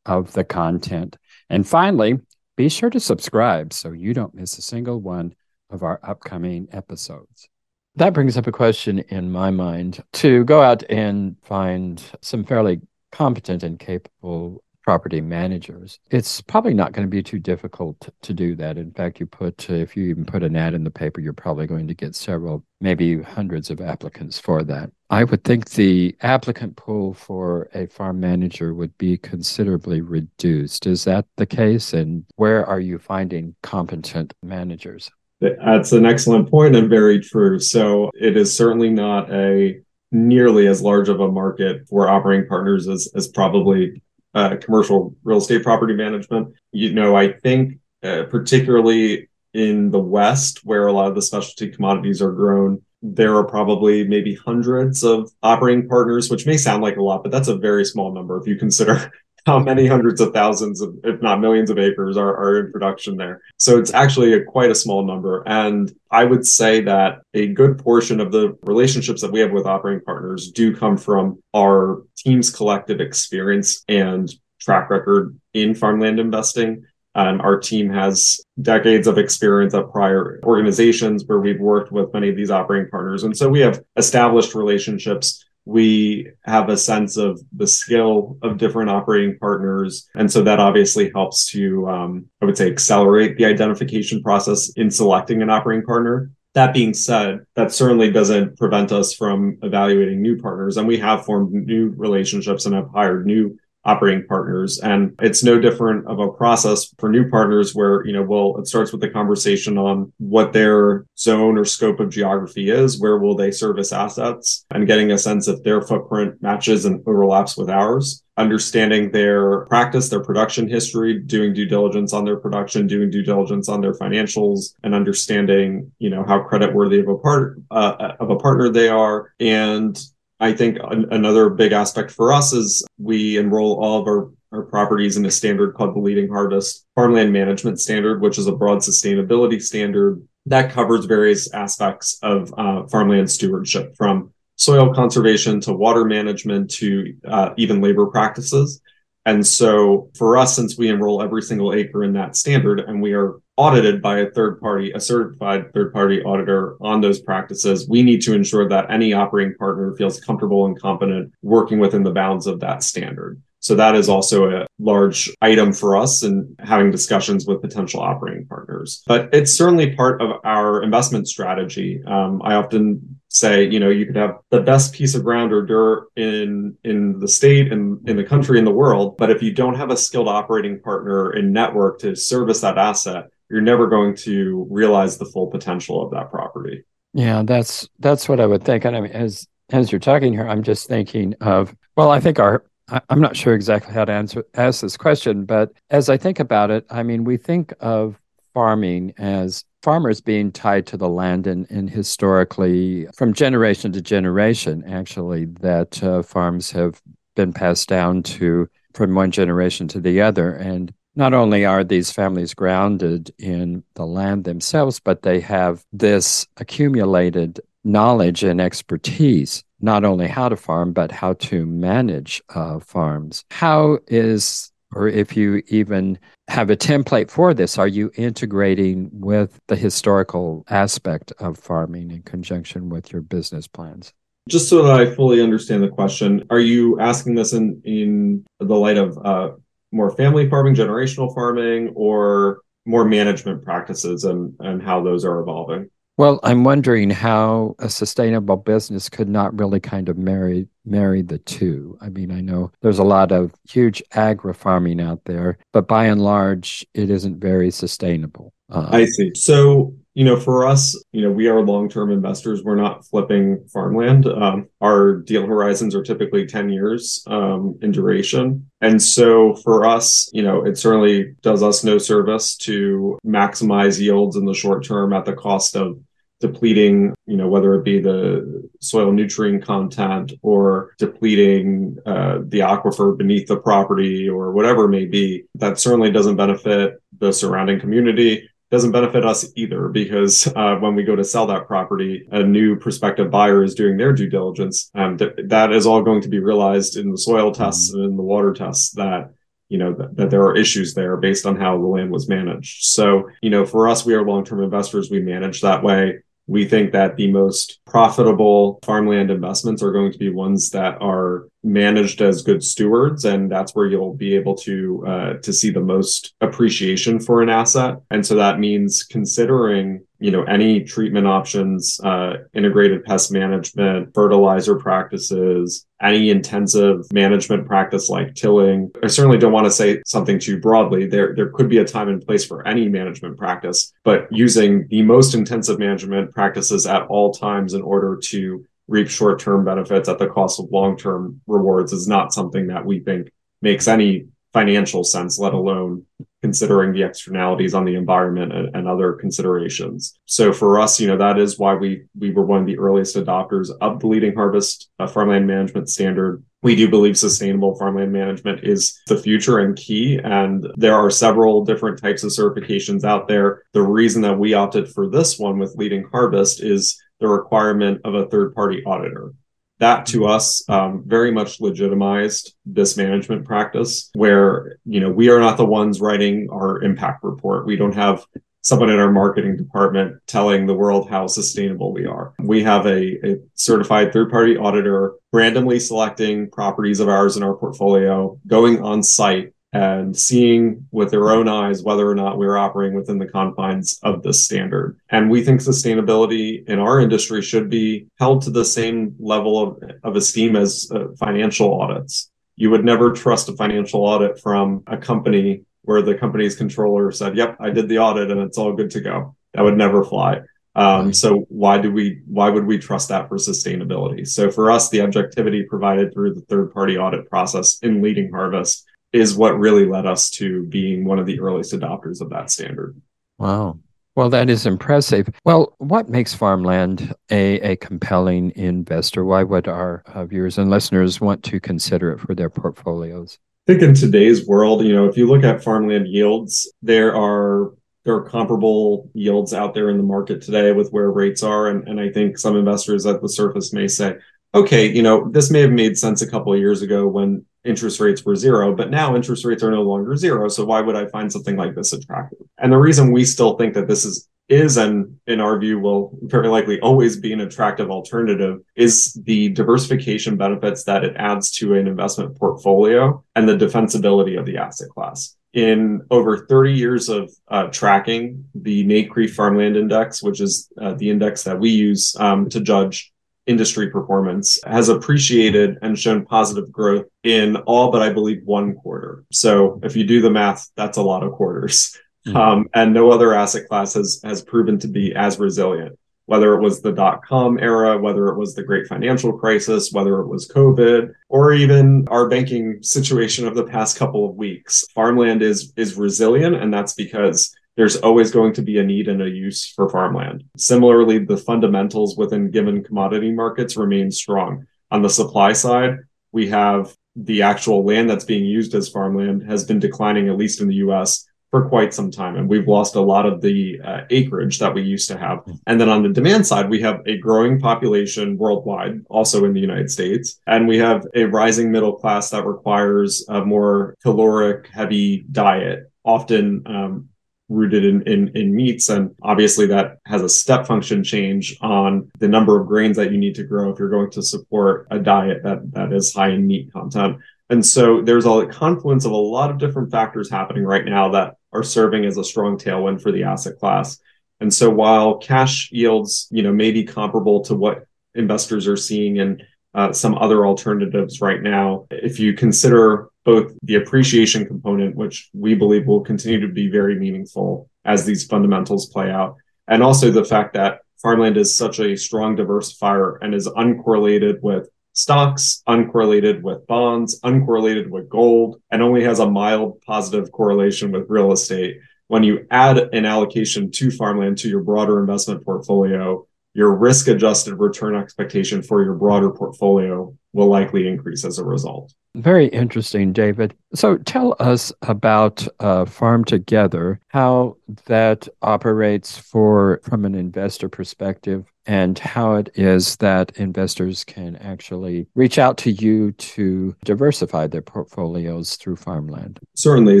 of 0.06 0.32
the 0.32 0.44
content. 0.44 1.16
And 1.50 1.66
finally, 1.66 2.20
be 2.56 2.68
sure 2.68 2.88
to 2.90 3.00
subscribe 3.00 3.72
so 3.72 3.90
you 3.90 4.14
don't 4.14 4.34
miss 4.34 4.56
a 4.56 4.62
single 4.62 5.00
one 5.00 5.34
of 5.70 5.82
our 5.82 5.98
upcoming 6.04 6.68
episodes. 6.70 7.48
That 7.96 8.12
brings 8.12 8.36
up 8.36 8.46
a 8.46 8.52
question 8.52 9.00
in 9.00 9.32
my 9.32 9.50
mind 9.50 10.02
to 10.14 10.44
go 10.44 10.62
out 10.62 10.84
and 10.88 11.36
find 11.42 12.00
some 12.22 12.44
fairly 12.44 12.80
competent 13.10 13.64
and 13.64 13.78
capable 13.78 14.62
property 14.86 15.20
managers. 15.20 15.98
It's 16.10 16.40
probably 16.40 16.72
not 16.72 16.92
going 16.92 17.04
to 17.04 17.10
be 17.10 17.22
too 17.22 17.40
difficult 17.40 18.08
to 18.22 18.32
do 18.32 18.54
that. 18.54 18.78
In 18.78 18.92
fact, 18.92 19.18
you 19.18 19.26
put, 19.26 19.68
if 19.68 19.96
you 19.96 20.04
even 20.04 20.24
put 20.24 20.44
an 20.44 20.54
ad 20.54 20.74
in 20.74 20.84
the 20.84 20.90
paper, 20.90 21.20
you're 21.20 21.32
probably 21.32 21.66
going 21.66 21.88
to 21.88 21.94
get 21.94 22.14
several, 22.14 22.64
maybe 22.80 23.20
hundreds 23.20 23.68
of 23.68 23.80
applicants 23.80 24.38
for 24.38 24.62
that. 24.62 24.90
I 25.10 25.24
would 25.24 25.42
think 25.42 25.70
the 25.70 26.16
applicant 26.22 26.76
pool 26.76 27.14
for 27.14 27.68
a 27.74 27.86
farm 27.88 28.20
manager 28.20 28.74
would 28.74 28.96
be 28.96 29.18
considerably 29.18 30.00
reduced. 30.00 30.86
Is 30.86 31.04
that 31.04 31.26
the 31.36 31.46
case? 31.46 31.92
And 31.92 32.24
where 32.36 32.64
are 32.64 32.80
you 32.80 32.98
finding 32.98 33.56
competent 33.62 34.34
managers? 34.42 35.10
That's 35.40 35.92
an 35.92 36.06
excellent 36.06 36.48
point 36.48 36.76
and 36.76 36.88
very 36.88 37.20
true. 37.20 37.58
So 37.58 38.10
it 38.14 38.36
is 38.36 38.56
certainly 38.56 38.90
not 38.90 39.30
a 39.32 39.80
nearly 40.12 40.68
as 40.68 40.80
large 40.80 41.08
of 41.08 41.20
a 41.20 41.30
market 41.30 41.86
for 41.88 42.08
operating 42.08 42.46
partners 42.46 42.88
as, 42.88 43.10
as 43.16 43.26
probably 43.28 44.00
uh, 44.36 44.56
commercial 44.60 45.16
real 45.24 45.38
estate 45.38 45.62
property 45.62 45.94
management. 45.94 46.54
You 46.70 46.92
know, 46.92 47.16
I 47.16 47.32
think 47.32 47.78
uh, 48.02 48.24
particularly 48.24 49.28
in 49.54 49.90
the 49.90 49.98
West, 49.98 50.60
where 50.62 50.86
a 50.86 50.92
lot 50.92 51.08
of 51.08 51.14
the 51.14 51.22
specialty 51.22 51.70
commodities 51.70 52.20
are 52.20 52.32
grown, 52.32 52.82
there 53.00 53.34
are 53.36 53.44
probably 53.44 54.06
maybe 54.06 54.34
hundreds 54.34 55.02
of 55.02 55.30
operating 55.42 55.88
partners, 55.88 56.30
which 56.30 56.46
may 56.46 56.58
sound 56.58 56.82
like 56.82 56.98
a 56.98 57.02
lot, 57.02 57.22
but 57.22 57.32
that's 57.32 57.48
a 57.48 57.56
very 57.56 57.84
small 57.84 58.12
number 58.12 58.38
if 58.38 58.46
you 58.46 58.56
consider 58.56 59.10
how 59.46 59.60
many 59.60 59.86
hundreds 59.86 60.20
of 60.20 60.34
thousands, 60.34 60.80
of, 60.80 60.96
if 61.04 61.22
not 61.22 61.40
millions 61.40 61.70
of 61.70 61.78
acres 61.78 62.16
are, 62.16 62.36
are 62.36 62.66
in 62.66 62.72
production 62.72 63.16
there. 63.16 63.40
So 63.58 63.78
it's 63.78 63.94
actually 63.94 64.32
a, 64.32 64.42
quite 64.42 64.72
a 64.72 64.74
small 64.74 65.06
number. 65.06 65.44
And 65.46 65.92
I 66.10 66.24
would 66.24 66.44
say 66.44 66.80
that 66.82 67.20
a 67.32 67.46
good 67.46 67.78
portion 67.78 68.20
of 68.20 68.32
the 68.32 68.58
relationships 68.62 69.22
that 69.22 69.30
we 69.30 69.38
have 69.40 69.52
with 69.52 69.64
operating 69.64 70.04
partners 70.04 70.50
do 70.50 70.74
come 70.74 70.96
from 70.96 71.40
our 71.54 72.02
team's 72.16 72.50
collective 72.50 73.00
experience 73.00 73.84
and 73.88 74.28
track 74.60 74.90
record 74.90 75.38
in 75.54 75.76
farmland 75.76 76.18
investing. 76.18 76.84
And 77.14 77.40
our 77.40 77.58
team 77.58 77.88
has 77.90 78.40
decades 78.60 79.06
of 79.06 79.16
experience 79.16 79.72
at 79.74 79.90
prior 79.90 80.40
organizations 80.42 81.24
where 81.24 81.38
we've 81.38 81.60
worked 81.60 81.90
with 81.90 82.12
many 82.12 82.28
of 82.28 82.36
these 82.36 82.50
operating 82.50 82.90
partners. 82.90 83.22
And 83.22 83.34
so 83.34 83.48
we 83.48 83.60
have 83.60 83.80
established 83.96 84.54
relationships 84.54 85.45
we 85.66 86.30
have 86.44 86.68
a 86.68 86.76
sense 86.76 87.16
of 87.16 87.40
the 87.54 87.66
skill 87.66 88.38
of 88.42 88.56
different 88.56 88.88
operating 88.88 89.36
partners. 89.38 90.08
And 90.14 90.30
so 90.30 90.42
that 90.44 90.60
obviously 90.60 91.10
helps 91.12 91.50
to, 91.50 91.88
um, 91.88 92.26
I 92.40 92.46
would 92.46 92.56
say, 92.56 92.70
accelerate 92.70 93.36
the 93.36 93.46
identification 93.46 94.22
process 94.22 94.70
in 94.76 94.90
selecting 94.90 95.42
an 95.42 95.50
operating 95.50 95.84
partner. 95.84 96.30
That 96.54 96.72
being 96.72 96.94
said, 96.94 97.40
that 97.56 97.72
certainly 97.72 98.10
doesn't 98.10 98.56
prevent 98.56 98.92
us 98.92 99.12
from 99.12 99.58
evaluating 99.62 100.22
new 100.22 100.40
partners. 100.40 100.76
And 100.76 100.86
we 100.86 100.98
have 100.98 101.26
formed 101.26 101.52
new 101.52 101.92
relationships 101.96 102.64
and 102.64 102.74
have 102.74 102.88
hired 102.94 103.26
new 103.26 103.58
operating 103.86 104.26
partners. 104.26 104.78
And 104.80 105.14
it's 105.20 105.44
no 105.44 105.58
different 105.58 106.06
of 106.06 106.18
a 106.18 106.32
process 106.32 106.92
for 106.98 107.08
new 107.08 107.30
partners 107.30 107.74
where, 107.74 108.04
you 108.04 108.12
know, 108.12 108.22
well, 108.22 108.58
it 108.58 108.66
starts 108.66 108.92
with 108.92 109.00
the 109.00 109.08
conversation 109.08 109.78
on 109.78 110.12
what 110.18 110.52
their 110.52 111.06
zone 111.16 111.56
or 111.56 111.64
scope 111.64 112.00
of 112.00 112.10
geography 112.10 112.68
is, 112.70 113.00
where 113.00 113.18
will 113.18 113.36
they 113.36 113.50
service 113.50 113.92
assets, 113.92 114.66
and 114.70 114.86
getting 114.86 115.12
a 115.12 115.18
sense 115.18 115.48
if 115.48 115.62
their 115.62 115.80
footprint 115.80 116.42
matches 116.42 116.84
and 116.84 117.02
overlaps 117.06 117.56
with 117.56 117.70
ours. 117.70 118.22
Understanding 118.38 119.12
their 119.12 119.60
practice, 119.66 120.10
their 120.10 120.22
production 120.22 120.68
history, 120.68 121.20
doing 121.20 121.54
due 121.54 121.64
diligence 121.64 122.12
on 122.12 122.26
their 122.26 122.36
production, 122.36 122.86
doing 122.86 123.10
due 123.10 123.22
diligence 123.22 123.66
on 123.66 123.80
their 123.80 123.94
financials, 123.94 124.74
and 124.82 124.94
understanding, 124.94 125.90
you 125.98 126.10
know, 126.10 126.22
how 126.22 126.40
creditworthy 126.40 127.00
of 127.00 127.08
a 127.08 127.16
part 127.16 127.58
uh, 127.70 128.12
of 128.20 128.28
a 128.28 128.36
partner 128.36 128.68
they 128.68 128.88
are, 128.88 129.32
and 129.40 129.98
I 130.38 130.52
think 130.52 130.78
an- 130.82 131.06
another 131.10 131.50
big 131.50 131.72
aspect 131.72 132.10
for 132.10 132.32
us 132.32 132.52
is 132.52 132.86
we 132.98 133.38
enroll 133.38 133.82
all 133.82 134.00
of 134.00 134.06
our, 134.06 134.30
our 134.52 134.62
properties 134.62 135.16
in 135.16 135.24
a 135.24 135.30
standard 135.30 135.74
called 135.74 135.94
the 135.94 136.00
Leading 136.00 136.28
Harvest 136.28 136.86
Farmland 136.94 137.32
Management 137.32 137.80
Standard, 137.80 138.20
which 138.20 138.38
is 138.38 138.46
a 138.46 138.54
broad 138.54 138.78
sustainability 138.78 139.60
standard 139.60 140.22
that 140.46 140.70
covers 140.70 141.04
various 141.06 141.52
aspects 141.52 142.18
of 142.22 142.54
uh, 142.56 142.86
farmland 142.86 143.30
stewardship 143.30 143.94
from 143.96 144.32
soil 144.54 144.94
conservation 144.94 145.60
to 145.60 145.72
water 145.72 146.04
management 146.04 146.70
to 146.70 147.14
uh, 147.26 147.50
even 147.56 147.80
labor 147.80 148.06
practices. 148.06 148.80
And 149.26 149.44
so 149.44 150.08
for 150.16 150.38
us, 150.38 150.54
since 150.54 150.78
we 150.78 150.88
enroll 150.88 151.20
every 151.20 151.42
single 151.42 151.74
acre 151.74 152.04
in 152.04 152.12
that 152.12 152.36
standard 152.36 152.80
and 152.80 153.02
we 153.02 153.12
are 153.12 153.40
audited 153.56 154.00
by 154.00 154.20
a 154.20 154.30
third 154.30 154.60
party, 154.60 154.92
a 154.92 155.00
certified 155.00 155.72
third 155.74 155.92
party 155.92 156.22
auditor 156.22 156.76
on 156.80 157.00
those 157.00 157.20
practices, 157.20 157.88
we 157.88 158.04
need 158.04 158.22
to 158.22 158.34
ensure 158.34 158.68
that 158.68 158.90
any 158.90 159.12
operating 159.12 159.54
partner 159.56 159.94
feels 159.96 160.20
comfortable 160.20 160.64
and 160.66 160.80
competent 160.80 161.32
working 161.42 161.80
within 161.80 162.04
the 162.04 162.12
bounds 162.12 162.46
of 162.46 162.60
that 162.60 162.84
standard. 162.84 163.42
So 163.58 163.74
that 163.74 163.96
is 163.96 164.08
also 164.08 164.48
a 164.48 164.66
large 164.78 165.34
item 165.42 165.72
for 165.72 165.96
us 165.96 166.22
in 166.22 166.54
having 166.60 166.92
discussions 166.92 167.46
with 167.46 167.62
potential 167.62 168.00
operating 168.00 168.46
partners. 168.46 169.02
But 169.08 169.30
it's 169.32 169.52
certainly 169.58 169.96
part 169.96 170.22
of 170.22 170.38
our 170.44 170.84
investment 170.84 171.26
strategy. 171.26 172.00
Um, 172.06 172.40
I 172.44 172.54
often 172.54 173.18
say, 173.36 173.68
you 173.68 173.78
know, 173.78 173.90
you 173.90 174.06
could 174.06 174.16
have 174.16 174.38
the 174.50 174.60
best 174.60 174.94
piece 174.94 175.14
of 175.14 175.22
ground 175.22 175.52
or 175.52 175.62
dirt 175.62 176.08
in 176.16 176.76
in 176.84 177.18
the 177.18 177.28
state 177.28 177.70
and 177.70 178.08
in 178.08 178.16
the 178.16 178.24
country 178.24 178.58
in 178.58 178.64
the 178.64 178.70
world, 178.70 179.16
but 179.16 179.30
if 179.30 179.42
you 179.42 179.52
don't 179.52 179.74
have 179.74 179.90
a 179.90 179.96
skilled 179.96 180.28
operating 180.28 180.80
partner 180.80 181.30
and 181.30 181.52
network 181.52 181.98
to 182.00 182.16
service 182.16 182.60
that 182.62 182.78
asset, 182.78 183.26
you're 183.50 183.60
never 183.60 183.86
going 183.86 184.14
to 184.14 184.66
realize 184.70 185.18
the 185.18 185.26
full 185.26 185.48
potential 185.48 186.02
of 186.02 186.10
that 186.12 186.30
property. 186.30 186.84
Yeah, 187.12 187.42
that's 187.44 187.88
that's 187.98 188.28
what 188.28 188.40
I 188.40 188.46
would 188.46 188.64
think. 188.64 188.84
And 188.84 188.96
I 188.96 189.00
mean, 189.00 189.12
as 189.12 189.46
as 189.70 189.92
you're 189.92 189.98
talking 189.98 190.32
here, 190.32 190.46
I'm 190.46 190.62
just 190.62 190.88
thinking 190.88 191.34
of 191.40 191.74
well, 191.96 192.10
I 192.10 192.20
think 192.20 192.38
our 192.38 192.64
I'm 193.10 193.20
not 193.20 193.36
sure 193.36 193.54
exactly 193.54 193.92
how 193.92 194.04
to 194.04 194.12
answer 194.12 194.44
ask 194.54 194.80
this 194.80 194.96
question, 194.96 195.44
but 195.44 195.72
as 195.90 196.08
I 196.08 196.16
think 196.16 196.40
about 196.40 196.70
it, 196.70 196.86
I 196.88 197.02
mean, 197.02 197.24
we 197.24 197.36
think 197.36 197.74
of 197.80 198.18
farming 198.54 199.12
as 199.18 199.64
farmers 199.86 200.20
being 200.20 200.50
tied 200.50 200.84
to 200.84 200.96
the 200.96 201.08
land 201.08 201.46
and, 201.46 201.64
and 201.70 201.88
historically 201.88 203.06
from 203.14 203.32
generation 203.32 203.92
to 203.92 204.02
generation, 204.02 204.82
actually, 204.84 205.44
that 205.60 206.02
uh, 206.02 206.22
farms 206.24 206.72
have 206.72 207.00
been 207.36 207.52
passed 207.52 207.88
down 207.88 208.20
to 208.20 208.68
from 208.94 209.14
one 209.14 209.30
generation 209.30 209.86
to 209.86 210.00
the 210.00 210.20
other. 210.20 210.52
And 210.56 210.92
not 211.14 211.34
only 211.34 211.64
are 211.64 211.84
these 211.84 212.10
families 212.10 212.52
grounded 212.52 213.32
in 213.38 213.84
the 213.94 214.04
land 214.04 214.42
themselves, 214.42 214.98
but 214.98 215.22
they 215.22 215.38
have 215.38 215.84
this 215.92 216.48
accumulated 216.56 217.60
knowledge 217.84 218.42
and 218.42 218.60
expertise, 218.60 219.62
not 219.80 220.04
only 220.04 220.26
how 220.26 220.48
to 220.48 220.56
farm, 220.56 220.92
but 220.92 221.12
how 221.12 221.34
to 221.34 221.64
manage 221.64 222.42
uh, 222.56 222.80
farms. 222.80 223.44
How 223.52 224.00
is, 224.08 224.72
or 224.92 225.06
if 225.06 225.36
you 225.36 225.62
even 225.68 226.18
have 226.48 226.70
a 226.70 226.76
template 226.76 227.30
for 227.30 227.52
this, 227.52 227.78
are 227.78 227.88
you 227.88 228.10
integrating 228.14 229.10
with 229.12 229.60
the 229.66 229.76
historical 229.76 230.64
aspect 230.68 231.32
of 231.38 231.58
farming 231.58 232.10
in 232.10 232.22
conjunction 232.22 232.88
with 232.88 233.12
your 233.12 233.22
business 233.22 233.66
plans? 233.66 234.12
Just 234.48 234.68
so 234.68 234.82
that 234.84 235.00
I 235.00 235.12
fully 235.12 235.42
understand 235.42 235.82
the 235.82 235.88
question, 235.88 236.44
are 236.50 236.60
you 236.60 237.00
asking 237.00 237.34
this 237.34 237.52
in, 237.52 237.82
in 237.84 238.44
the 238.60 238.76
light 238.76 238.96
of 238.96 239.18
uh, 239.24 239.50
more 239.90 240.12
family 240.12 240.48
farming, 240.48 240.76
generational 240.76 241.34
farming, 241.34 241.92
or 241.96 242.60
more 242.84 243.04
management 243.04 243.64
practices 243.64 244.22
and, 244.22 244.54
and 244.60 244.80
how 244.80 245.02
those 245.02 245.24
are 245.24 245.40
evolving? 245.40 245.90
Well, 246.18 246.40
I'm 246.42 246.64
wondering 246.64 247.10
how 247.10 247.76
a 247.78 247.90
sustainable 247.90 248.56
business 248.56 249.10
could 249.10 249.28
not 249.28 249.58
really 249.58 249.80
kind 249.80 250.08
of 250.08 250.16
marry 250.16 250.66
marry 250.86 251.20
the 251.20 251.38
two. 251.38 251.98
I 252.00 252.08
mean, 252.08 252.30
I 252.30 252.40
know 252.40 252.72
there's 252.80 252.98
a 252.98 253.04
lot 253.04 253.32
of 253.32 253.52
huge 253.68 254.02
agri 254.12 254.54
farming 254.54 255.00
out 255.00 255.24
there, 255.24 255.58
but 255.72 255.88
by 255.88 256.06
and 256.06 256.22
large, 256.22 256.86
it 256.94 257.10
isn't 257.10 257.38
very 257.38 257.70
sustainable. 257.70 258.54
Uh, 258.70 258.88
I 258.92 259.04
see. 259.04 259.32
So 259.34 259.94
you 260.16 260.24
know, 260.24 260.40
for 260.40 260.66
us, 260.66 260.98
you 261.12 261.20
know, 261.20 261.30
we 261.30 261.46
are 261.46 261.60
long-term 261.60 262.10
investors. 262.10 262.62
We're 262.64 262.74
not 262.74 263.04
flipping 263.04 263.62
farmland. 263.70 264.24
Um, 264.26 264.66
our 264.80 265.16
deal 265.16 265.44
horizons 265.44 265.94
are 265.94 266.02
typically 266.02 266.46
10 266.46 266.70
years 266.70 267.22
um, 267.26 267.78
in 267.82 267.92
duration. 267.92 268.70
And 268.80 269.00
so 269.00 269.56
for 269.56 269.84
us, 269.84 270.30
you 270.32 270.42
know, 270.42 270.64
it 270.64 270.78
certainly 270.78 271.34
does 271.42 271.62
us 271.62 271.84
no 271.84 271.98
service 271.98 272.56
to 272.58 273.18
maximize 273.26 274.00
yields 274.00 274.36
in 274.36 274.46
the 274.46 274.54
short 274.54 274.86
term 274.86 275.12
at 275.12 275.26
the 275.26 275.34
cost 275.34 275.76
of 275.76 275.98
depleting, 276.40 277.14
you 277.26 277.36
know, 277.36 277.48
whether 277.48 277.74
it 277.74 277.84
be 277.84 278.00
the 278.00 278.68
soil 278.80 279.12
nutrient 279.12 279.64
content 279.64 280.32
or 280.42 280.94
depleting 280.98 281.96
uh, 282.04 282.38
the 282.46 282.60
aquifer 282.60 283.16
beneath 283.16 283.48
the 283.48 283.56
property 283.56 284.28
or 284.28 284.52
whatever 284.52 284.84
it 284.84 284.90
may 284.90 285.06
be. 285.06 285.44
That 285.54 285.78
certainly 285.78 286.10
doesn't 286.10 286.36
benefit 286.36 287.00
the 287.18 287.32
surrounding 287.32 287.80
community 287.80 288.48
doesn't 288.70 288.92
benefit 288.92 289.24
us 289.24 289.46
either 289.54 289.88
because 289.88 290.46
uh, 290.56 290.76
when 290.76 290.94
we 290.94 291.04
go 291.04 291.14
to 291.14 291.24
sell 291.24 291.46
that 291.46 291.66
property, 291.66 292.26
a 292.32 292.42
new 292.42 292.76
prospective 292.76 293.30
buyer 293.30 293.62
is 293.62 293.74
doing 293.74 293.96
their 293.96 294.12
due 294.12 294.28
diligence. 294.28 294.90
Um, 294.94 295.16
th- 295.16 295.34
that 295.44 295.72
is 295.72 295.86
all 295.86 296.02
going 296.02 296.22
to 296.22 296.28
be 296.28 296.40
realized 296.40 296.96
in 296.96 297.10
the 297.10 297.18
soil 297.18 297.52
tests 297.52 297.90
mm-hmm. 297.90 298.02
and 298.02 298.10
in 298.10 298.16
the 298.16 298.22
water 298.22 298.52
tests 298.52 298.90
that 298.92 299.30
you 299.68 299.78
know 299.78 299.94
that, 299.94 300.16
that 300.16 300.30
there 300.30 300.42
are 300.42 300.56
issues 300.56 300.94
there 300.94 301.16
based 301.16 301.46
on 301.46 301.56
how 301.56 301.78
the 301.78 301.86
land 301.86 302.10
was 302.10 302.28
managed. 302.28 302.84
So 302.84 303.30
you 303.40 303.50
know, 303.50 303.64
for 303.64 303.88
us, 303.88 304.04
we 304.04 304.14
are 304.14 304.24
long-term 304.24 304.62
investors. 304.62 305.10
We 305.10 305.20
manage 305.20 305.60
that 305.60 305.82
way. 305.82 306.18
We 306.46 306.64
think 306.64 306.92
that 306.92 307.16
the 307.16 307.30
most 307.30 307.80
profitable 307.86 308.78
farmland 308.84 309.30
investments 309.30 309.82
are 309.82 309.92
going 309.92 310.12
to 310.12 310.18
be 310.18 310.30
ones 310.30 310.70
that 310.70 310.96
are 311.02 311.48
managed 311.64 312.22
as 312.22 312.42
good 312.42 312.62
stewards, 312.62 313.24
and 313.24 313.50
that's 313.50 313.74
where 313.74 313.86
you'll 313.86 314.14
be 314.14 314.36
able 314.36 314.54
to 314.58 315.04
uh, 315.06 315.32
to 315.38 315.52
see 315.52 315.70
the 315.70 315.80
most 315.80 316.34
appreciation 316.40 317.18
for 317.18 317.42
an 317.42 317.48
asset. 317.48 317.98
And 318.10 318.24
so 318.24 318.36
that 318.36 318.60
means 318.60 319.02
considering 319.02 320.05
you 320.18 320.30
know 320.30 320.42
any 320.44 320.82
treatment 320.82 321.26
options 321.26 322.00
uh, 322.02 322.38
integrated 322.54 323.04
pest 323.04 323.32
management 323.32 324.14
fertilizer 324.14 324.76
practices 324.76 325.86
any 326.02 326.28
intensive 326.28 327.10
management 327.10 327.66
practice 327.66 328.10
like 328.10 328.34
tilling. 328.34 328.90
I 329.02 329.06
certainly 329.06 329.38
don't 329.38 329.52
want 329.52 329.64
to 329.64 329.70
say 329.70 330.02
something 330.04 330.38
too 330.38 330.60
broadly. 330.60 331.06
There 331.06 331.34
there 331.34 331.48
could 331.48 331.70
be 331.70 331.78
a 331.78 331.84
time 331.84 332.08
and 332.08 332.20
place 332.24 332.44
for 332.44 332.66
any 332.66 332.88
management 332.88 333.36
practice 333.36 333.92
but 334.04 334.28
using 334.30 334.86
the 334.88 335.02
most 335.02 335.34
intensive 335.34 335.78
management 335.78 336.32
practices 336.32 336.86
at 336.86 337.02
all 337.06 337.32
times 337.32 337.74
in 337.74 337.82
order 337.82 338.16
to 338.16 338.64
reap 338.88 339.08
short-term 339.08 339.64
benefits 339.64 340.08
at 340.08 340.18
the 340.18 340.28
cost 340.28 340.60
of 340.60 340.70
long-term 340.70 341.40
rewards 341.46 341.92
is 341.92 342.06
not 342.06 342.32
something 342.32 342.68
that 342.68 342.84
we 342.84 343.00
think 343.00 343.30
makes 343.62 343.88
any 343.88 344.26
financial 344.52 345.02
sense 345.04 345.38
let 345.38 345.54
alone 345.54 346.04
considering 346.46 346.92
the 346.92 347.02
externalities 347.02 347.74
on 347.74 347.84
the 347.84 347.96
environment 347.96 348.52
and, 348.52 348.66
and, 348.76 348.86
other 348.86 349.14
considerations. 349.14 350.16
So 350.26 350.52
for 350.52 350.78
us, 350.78 351.00
you 351.00 351.08
know, 351.08 351.18
that 351.18 351.40
is 351.40 351.58
why 351.58 351.74
we 351.74 352.04
we 352.16 352.30
were 352.30 352.46
one 352.46 352.60
of 352.60 352.66
the 352.66 352.78
earliest 352.78 353.16
adopters 353.16 353.68
of 353.80 353.98
the 353.98 354.06
leading 354.06 354.32
harvest 354.32 354.88
uh, 355.00 355.08
farmland 355.08 355.46
management 355.48 355.88
standard. 355.88 356.44
we 356.62 356.76
do 356.76 356.88
believe 356.88 357.18
sustainable 357.18 357.74
farmland 357.74 358.12
management 358.12 358.58
is 358.62 358.80
the 359.08 359.18
future 359.26 359.58
and 359.58 359.76
key. 359.76 360.20
And 360.22 360.66
there 360.76 360.94
are 360.94 361.10
several 361.10 361.64
different 361.64 362.00
types 362.00 362.22
of 362.22 362.30
certifications 362.30 363.02
out 363.02 363.26
there. 363.26 363.48
The 363.72 363.88
reason 364.00 364.22
that 364.22 364.38
we 364.38 364.54
opted 364.54 364.88
for 364.88 365.04
this 365.10 365.38
one 365.38 365.58
with 365.58 365.74
Leading 365.80 366.04
Harvest 366.12 366.62
is 366.62 366.82
the 367.18 367.28
requirement 367.28 368.00
of 368.04 368.14
a 368.14 368.26
third 368.26 368.54
party 368.54 368.84
auditor. 368.86 369.32
That 369.78 370.06
to 370.06 370.26
us 370.26 370.64
um, 370.68 371.02
very 371.06 371.30
much 371.30 371.60
legitimized 371.60 372.54
this 372.64 372.96
management 372.96 373.44
practice 373.44 374.10
where, 374.14 374.78
you 374.84 375.00
know, 375.00 375.10
we 375.10 375.28
are 375.28 375.38
not 375.38 375.58
the 375.58 375.66
ones 375.66 376.00
writing 376.00 376.48
our 376.50 376.82
impact 376.82 377.22
report. 377.22 377.66
We 377.66 377.76
don't 377.76 377.94
have 377.94 378.24
someone 378.66 378.90
in 378.90 378.98
our 378.98 379.12
marketing 379.12 379.56
department 379.56 380.20
telling 380.26 380.66
the 380.66 380.74
world 380.74 381.08
how 381.08 381.28
sustainable 381.28 381.92
we 381.92 382.04
are. 382.04 382.34
We 382.40 382.64
have 382.64 382.84
a, 382.84 383.28
a 383.28 383.36
certified 383.54 384.12
third 384.12 384.28
party 384.28 384.56
auditor 384.56 385.14
randomly 385.32 385.78
selecting 385.78 386.50
properties 386.50 386.98
of 386.98 387.08
ours 387.08 387.36
in 387.36 387.44
our 387.44 387.54
portfolio, 387.54 388.40
going 388.46 388.82
on 388.82 389.04
site 389.04 389.54
and 389.72 390.16
seeing 390.16 390.86
with 390.90 391.10
their 391.10 391.30
own 391.30 391.48
eyes 391.48 391.82
whether 391.82 392.08
or 392.08 392.14
not 392.14 392.38
we're 392.38 392.56
operating 392.56 392.96
within 392.96 393.18
the 393.18 393.26
confines 393.26 393.98
of 394.02 394.22
this 394.22 394.44
standard. 394.44 394.98
And 395.10 395.30
we 395.30 395.44
think 395.44 395.60
sustainability 395.60 396.66
in 396.68 396.78
our 396.78 397.00
industry 397.00 397.42
should 397.42 397.68
be 397.68 398.06
held 398.18 398.42
to 398.42 398.50
the 398.50 398.64
same 398.64 399.14
level 399.18 399.62
of, 399.62 399.82
of 400.02 400.16
esteem 400.16 400.56
as 400.56 400.90
uh, 400.94 401.08
financial 401.18 401.80
audits. 401.80 402.30
You 402.54 402.70
would 402.70 402.84
never 402.84 403.12
trust 403.12 403.48
a 403.48 403.56
financial 403.56 404.02
audit 404.02 404.40
from 404.40 404.82
a 404.86 404.96
company 404.96 405.62
where 405.82 406.02
the 406.02 406.14
company's 406.14 406.56
controller 406.56 407.10
said, 407.12 407.36
"Yep, 407.36 407.56
I 407.60 407.70
did 407.70 407.88
the 407.88 407.98
audit 407.98 408.30
and 408.30 408.40
it's 408.40 408.58
all 408.58 408.72
good 408.72 408.90
to 408.92 409.00
go." 409.00 409.36
That 409.52 409.62
would 409.62 409.76
never 409.76 410.04
fly. 410.04 410.40
Um, 410.74 411.12
so 411.14 411.46
why 411.48 411.78
do 411.78 411.90
we 411.90 412.20
why 412.26 412.50
would 412.50 412.66
we 412.66 412.78
trust 412.78 413.08
that 413.08 413.28
for 413.28 413.36
sustainability? 413.36 414.26
So 414.28 414.50
for 414.50 414.70
us, 414.70 414.90
the 414.90 415.00
objectivity 415.00 415.64
provided 415.64 416.12
through 416.12 416.34
the 416.34 416.42
third 416.42 416.72
party 416.72 416.98
audit 416.98 417.28
process 417.30 417.78
in 417.80 418.02
Leading 418.02 418.30
Harvest 418.30 418.84
is 419.16 419.36
what 419.36 419.58
really 419.58 419.86
led 419.86 420.06
us 420.06 420.30
to 420.30 420.64
being 420.64 421.04
one 421.04 421.18
of 421.18 421.26
the 421.26 421.40
earliest 421.40 421.72
adopters 421.72 422.20
of 422.20 422.30
that 422.30 422.50
standard. 422.50 423.00
Wow. 423.38 423.78
Well, 424.14 424.30
that 424.30 424.48
is 424.48 424.64
impressive. 424.64 425.28
Well, 425.44 425.74
what 425.76 426.08
makes 426.08 426.34
farmland 426.34 427.14
a, 427.30 427.60
a 427.60 427.76
compelling 427.76 428.52
investor? 428.56 429.24
Why 429.24 429.42
would 429.42 429.68
our 429.68 430.02
uh, 430.06 430.24
viewers 430.24 430.56
and 430.56 430.70
listeners 430.70 431.20
want 431.20 431.42
to 431.44 431.60
consider 431.60 432.12
it 432.12 432.20
for 432.20 432.34
their 432.34 432.48
portfolios? 432.48 433.38
I 433.68 433.72
think 433.72 433.82
in 433.82 433.94
today's 433.94 434.46
world, 434.46 434.84
you 434.84 434.94
know, 434.94 435.06
if 435.06 435.18
you 435.18 435.26
look 435.26 435.44
at 435.44 435.62
farmland 435.62 436.08
yields, 436.08 436.72
there 436.82 437.14
are 437.14 437.72
there 438.04 438.14
are 438.14 438.22
comparable 438.22 439.10
yields 439.14 439.52
out 439.52 439.74
there 439.74 439.90
in 439.90 439.96
the 439.96 440.02
market 440.04 440.40
today 440.40 440.70
with 440.72 440.90
where 440.90 441.10
rates 441.10 441.42
are. 441.42 441.68
And, 441.68 441.86
and 441.88 442.00
I 442.00 442.08
think 442.08 442.38
some 442.38 442.56
investors 442.56 443.04
at 443.04 443.20
the 443.20 443.28
surface 443.28 443.72
may 443.72 443.88
say, 443.88 444.14
okay, 444.54 444.86
you 444.86 445.02
know, 445.02 445.28
this 445.28 445.50
may 445.50 445.60
have 445.60 445.72
made 445.72 445.98
sense 445.98 446.22
a 446.22 446.30
couple 446.30 446.52
of 446.52 446.60
years 446.60 446.82
ago 446.82 447.08
when 447.08 447.44
interest 447.66 448.00
rates 448.00 448.24
were 448.24 448.36
zero, 448.36 448.74
but 448.74 448.90
now 448.90 449.14
interest 449.14 449.44
rates 449.44 449.62
are 449.62 449.70
no 449.70 449.82
longer 449.82 450.16
zero. 450.16 450.48
So 450.48 450.64
why 450.64 450.80
would 450.80 450.96
I 450.96 451.06
find 451.06 451.30
something 451.30 451.56
like 451.56 451.74
this 451.74 451.92
attractive? 451.92 452.38
And 452.58 452.72
the 452.72 452.78
reason 452.78 453.12
we 453.12 453.24
still 453.24 453.56
think 453.56 453.74
that 453.74 453.88
this 453.88 454.04
is 454.04 454.28
is 454.48 454.76
and 454.76 455.18
in 455.26 455.40
our 455.40 455.58
view 455.58 455.80
will 455.80 456.16
very 456.22 456.48
likely 456.48 456.78
always 456.80 457.16
be 457.16 457.32
an 457.32 457.40
attractive 457.40 457.90
alternative 457.90 458.60
is 458.76 459.12
the 459.24 459.48
diversification 459.48 460.36
benefits 460.36 460.84
that 460.84 461.02
it 461.02 461.16
adds 461.16 461.50
to 461.50 461.74
an 461.74 461.88
investment 461.88 462.38
portfolio 462.38 463.22
and 463.34 463.48
the 463.48 463.56
defensibility 463.56 464.38
of 464.38 464.46
the 464.46 464.56
asset 464.56 464.88
class 464.90 465.36
in 465.52 466.02
over 466.10 466.46
30 466.46 466.72
years 466.74 467.08
of 467.08 467.32
uh, 467.48 467.64
tracking 467.68 468.44
the 468.54 468.84
NCREIF 468.84 469.30
Farmland 469.30 469.76
Index, 469.76 470.22
which 470.22 470.40
is 470.40 470.70
uh, 470.80 470.92
the 470.94 471.08
index 471.08 471.42
that 471.44 471.58
we 471.58 471.70
use 471.70 472.14
um, 472.20 472.48
to 472.50 472.60
judge 472.60 473.12
industry 473.46 473.90
performance, 473.90 474.58
has 474.66 474.88
appreciated 474.88 475.78
and 475.82 475.98
shown 475.98 476.24
positive 476.24 476.70
growth 476.70 477.06
in 477.22 477.56
all 477.56 477.90
but 477.90 478.02
I 478.02 478.12
believe 478.12 478.42
one 478.44 478.74
quarter. 478.74 479.24
So 479.30 479.80
if 479.82 479.96
you 479.96 480.04
do 480.04 480.20
the 480.20 480.30
math, 480.30 480.68
that's 480.76 480.98
a 480.98 481.02
lot 481.02 481.22
of 481.22 481.32
quarters. 481.32 481.96
Mm-hmm. 482.26 482.36
Um, 482.36 482.68
and 482.74 482.92
no 482.92 483.10
other 483.10 483.32
asset 483.32 483.68
class 483.68 483.94
has 483.94 484.20
has 484.24 484.42
proven 484.42 484.78
to 484.80 484.88
be 484.88 485.14
as 485.14 485.38
resilient. 485.38 485.98
Whether 486.28 486.54
it 486.54 486.60
was 486.60 486.82
the 486.82 486.90
dot 486.90 487.24
com 487.24 487.56
era, 487.60 487.96
whether 487.98 488.26
it 488.26 488.36
was 488.36 488.56
the 488.56 488.64
great 488.64 488.88
financial 488.88 489.32
crisis, 489.38 489.92
whether 489.92 490.18
it 490.18 490.26
was 490.26 490.48
COVID, 490.48 491.12
or 491.28 491.52
even 491.52 492.08
our 492.08 492.28
banking 492.28 492.82
situation 492.82 493.46
of 493.46 493.54
the 493.54 493.62
past 493.62 493.96
couple 493.96 494.28
of 494.28 494.34
weeks, 494.34 494.84
farmland 494.92 495.40
is 495.40 495.72
is 495.76 495.94
resilient, 495.94 496.56
and 496.56 496.74
that's 496.74 496.94
because 496.94 497.54
there's 497.76 497.96
always 497.96 498.30
going 498.30 498.52
to 498.54 498.62
be 498.62 498.78
a 498.78 498.82
need 498.84 499.08
and 499.08 499.22
a 499.22 499.28
use 499.28 499.66
for 499.66 499.88
farmland. 499.88 500.44
Similarly, 500.56 501.18
the 501.18 501.36
fundamentals 501.36 502.16
within 502.16 502.50
given 502.50 502.82
commodity 502.82 503.32
markets 503.32 503.76
remain 503.76 504.10
strong. 504.10 504.66
On 504.90 505.02
the 505.02 505.10
supply 505.10 505.52
side, 505.52 505.98
we 506.32 506.48
have 506.48 506.94
the 507.14 507.42
actual 507.42 507.84
land 507.84 508.08
that's 508.08 508.24
being 508.24 508.44
used 508.44 508.74
as 508.74 508.88
farmland 508.88 509.42
has 509.48 509.64
been 509.64 509.78
declining, 509.78 510.28
at 510.28 510.36
least 510.36 510.60
in 510.60 510.68
the 510.68 510.76
US, 510.76 511.26
for 511.50 511.68
quite 511.68 511.94
some 511.94 512.10
time. 512.10 512.36
And 512.36 512.48
we've 512.48 512.68
lost 512.68 512.96
a 512.96 513.00
lot 513.00 513.24
of 513.24 513.40
the 513.40 513.80
uh, 513.82 514.00
acreage 514.10 514.58
that 514.58 514.74
we 514.74 514.82
used 514.82 515.08
to 515.08 515.18
have. 515.18 515.44
And 515.66 515.80
then 515.80 515.88
on 515.88 516.02
the 516.02 516.08
demand 516.08 516.46
side, 516.46 516.68
we 516.68 516.80
have 516.82 517.00
a 517.06 517.18
growing 517.18 517.58
population 517.58 518.36
worldwide, 518.36 519.00
also 519.08 519.44
in 519.44 519.54
the 519.54 519.60
United 519.60 519.90
States. 519.90 520.40
And 520.46 520.66
we 520.66 520.78
have 520.78 521.06
a 521.14 521.24
rising 521.24 521.70
middle 521.70 521.94
class 521.94 522.30
that 522.30 522.44
requires 522.44 523.24
a 523.28 523.44
more 523.44 523.96
caloric 524.02 524.68
heavy 524.68 525.24
diet, 525.30 525.90
often 526.04 526.62
um, 526.66 527.08
rooted 527.48 527.84
in, 527.84 528.02
in, 528.02 528.36
in 528.36 528.54
meats. 528.54 528.88
And 528.88 529.14
obviously 529.22 529.66
that 529.66 529.98
has 530.06 530.22
a 530.22 530.28
step 530.28 530.66
function 530.66 531.04
change 531.04 531.56
on 531.60 532.10
the 532.18 532.28
number 532.28 532.60
of 532.60 532.66
grains 532.66 532.96
that 532.96 533.12
you 533.12 533.18
need 533.18 533.36
to 533.36 533.44
grow 533.44 533.70
if 533.70 533.78
you're 533.78 533.88
going 533.88 534.10
to 534.12 534.22
support 534.22 534.88
a 534.90 534.98
diet 534.98 535.42
that, 535.44 535.72
that 535.72 535.92
is 535.92 536.12
high 536.12 536.30
in 536.30 536.46
meat 536.46 536.72
content. 536.72 537.18
And 537.48 537.64
so 537.64 538.00
there's 538.02 538.26
a 538.26 538.46
confluence 538.46 539.04
of 539.04 539.12
a 539.12 539.16
lot 539.16 539.50
of 539.50 539.58
different 539.58 539.92
factors 539.92 540.28
happening 540.28 540.64
right 540.64 540.84
now 540.84 541.10
that 541.10 541.36
are 541.52 541.62
serving 541.62 542.04
as 542.04 542.18
a 542.18 542.24
strong 542.24 542.58
tailwind 542.58 543.00
for 543.00 543.12
the 543.12 543.22
asset 543.22 543.58
class. 543.58 543.98
And 544.40 544.52
so 544.52 544.68
while 544.68 545.18
cash 545.18 545.70
yields, 545.72 546.28
you 546.30 546.42
know, 546.42 546.52
may 546.52 546.72
be 546.72 546.84
comparable 546.84 547.44
to 547.44 547.54
what 547.54 547.86
investors 548.14 548.66
are 548.66 548.76
seeing 548.76 549.16
in 549.16 549.42
uh, 549.76 549.92
some 549.92 550.16
other 550.16 550.46
alternatives 550.46 551.20
right 551.20 551.42
now, 551.42 551.86
if 551.90 552.18
you 552.18 552.32
consider 552.32 553.10
both 553.24 553.52
the 553.62 553.74
appreciation 553.74 554.46
component, 554.46 554.96
which 554.96 555.28
we 555.34 555.54
believe 555.54 555.86
will 555.86 556.00
continue 556.00 556.40
to 556.40 556.48
be 556.48 556.68
very 556.68 556.98
meaningful 556.98 557.68
as 557.84 558.06
these 558.06 558.24
fundamentals 558.24 558.86
play 558.86 559.10
out, 559.10 559.36
and 559.68 559.82
also 559.82 560.10
the 560.10 560.24
fact 560.24 560.54
that 560.54 560.80
farmland 561.02 561.36
is 561.36 561.56
such 561.56 561.78
a 561.78 561.94
strong 561.94 562.36
diversifier 562.36 563.18
and 563.20 563.34
is 563.34 563.46
uncorrelated 563.48 564.40
with 564.40 564.66
stocks, 564.94 565.62
uncorrelated 565.68 566.40
with 566.40 566.66
bonds, 566.66 567.20
uncorrelated 567.20 567.90
with 567.90 568.08
gold, 568.08 568.62
and 568.70 568.82
only 568.82 569.04
has 569.04 569.18
a 569.18 569.30
mild 569.30 569.82
positive 569.82 570.32
correlation 570.32 570.90
with 570.90 571.04
real 571.10 571.32
estate. 571.32 571.76
When 572.08 572.22
you 572.22 572.46
add 572.50 572.78
an 572.94 573.04
allocation 573.04 573.70
to 573.72 573.90
farmland 573.90 574.38
to 574.38 574.48
your 574.48 574.62
broader 574.62 575.00
investment 575.00 575.44
portfolio, 575.44 576.26
your 576.56 576.74
risk 576.74 577.06
adjusted 577.06 577.54
return 577.56 577.94
expectation 577.94 578.62
for 578.62 578.82
your 578.82 578.94
broader 578.94 579.30
portfolio 579.30 580.16
will 580.32 580.46
likely 580.46 580.88
increase 580.88 581.22
as 581.22 581.38
a 581.38 581.44
result. 581.44 581.92
Very 582.14 582.46
interesting, 582.46 583.12
David. 583.12 583.54
So 583.74 583.98
tell 583.98 584.34
us 584.38 584.72
about 584.80 585.46
uh, 585.60 585.84
FarmTogether, 585.84 586.98
how 587.08 587.58
that 587.84 588.26
operates 588.40 589.18
for 589.18 589.82
from 589.84 590.06
an 590.06 590.14
investor 590.14 590.70
perspective, 590.70 591.44
and 591.66 591.98
how 591.98 592.36
it 592.36 592.48
is 592.54 592.96
that 592.96 593.32
investors 593.36 594.02
can 594.02 594.36
actually 594.36 595.08
reach 595.14 595.38
out 595.38 595.58
to 595.58 595.72
you 595.72 596.12
to 596.12 596.74
diversify 596.86 597.48
their 597.48 597.60
portfolios 597.60 598.56
through 598.56 598.76
farmland. 598.76 599.40
Certainly. 599.56 600.00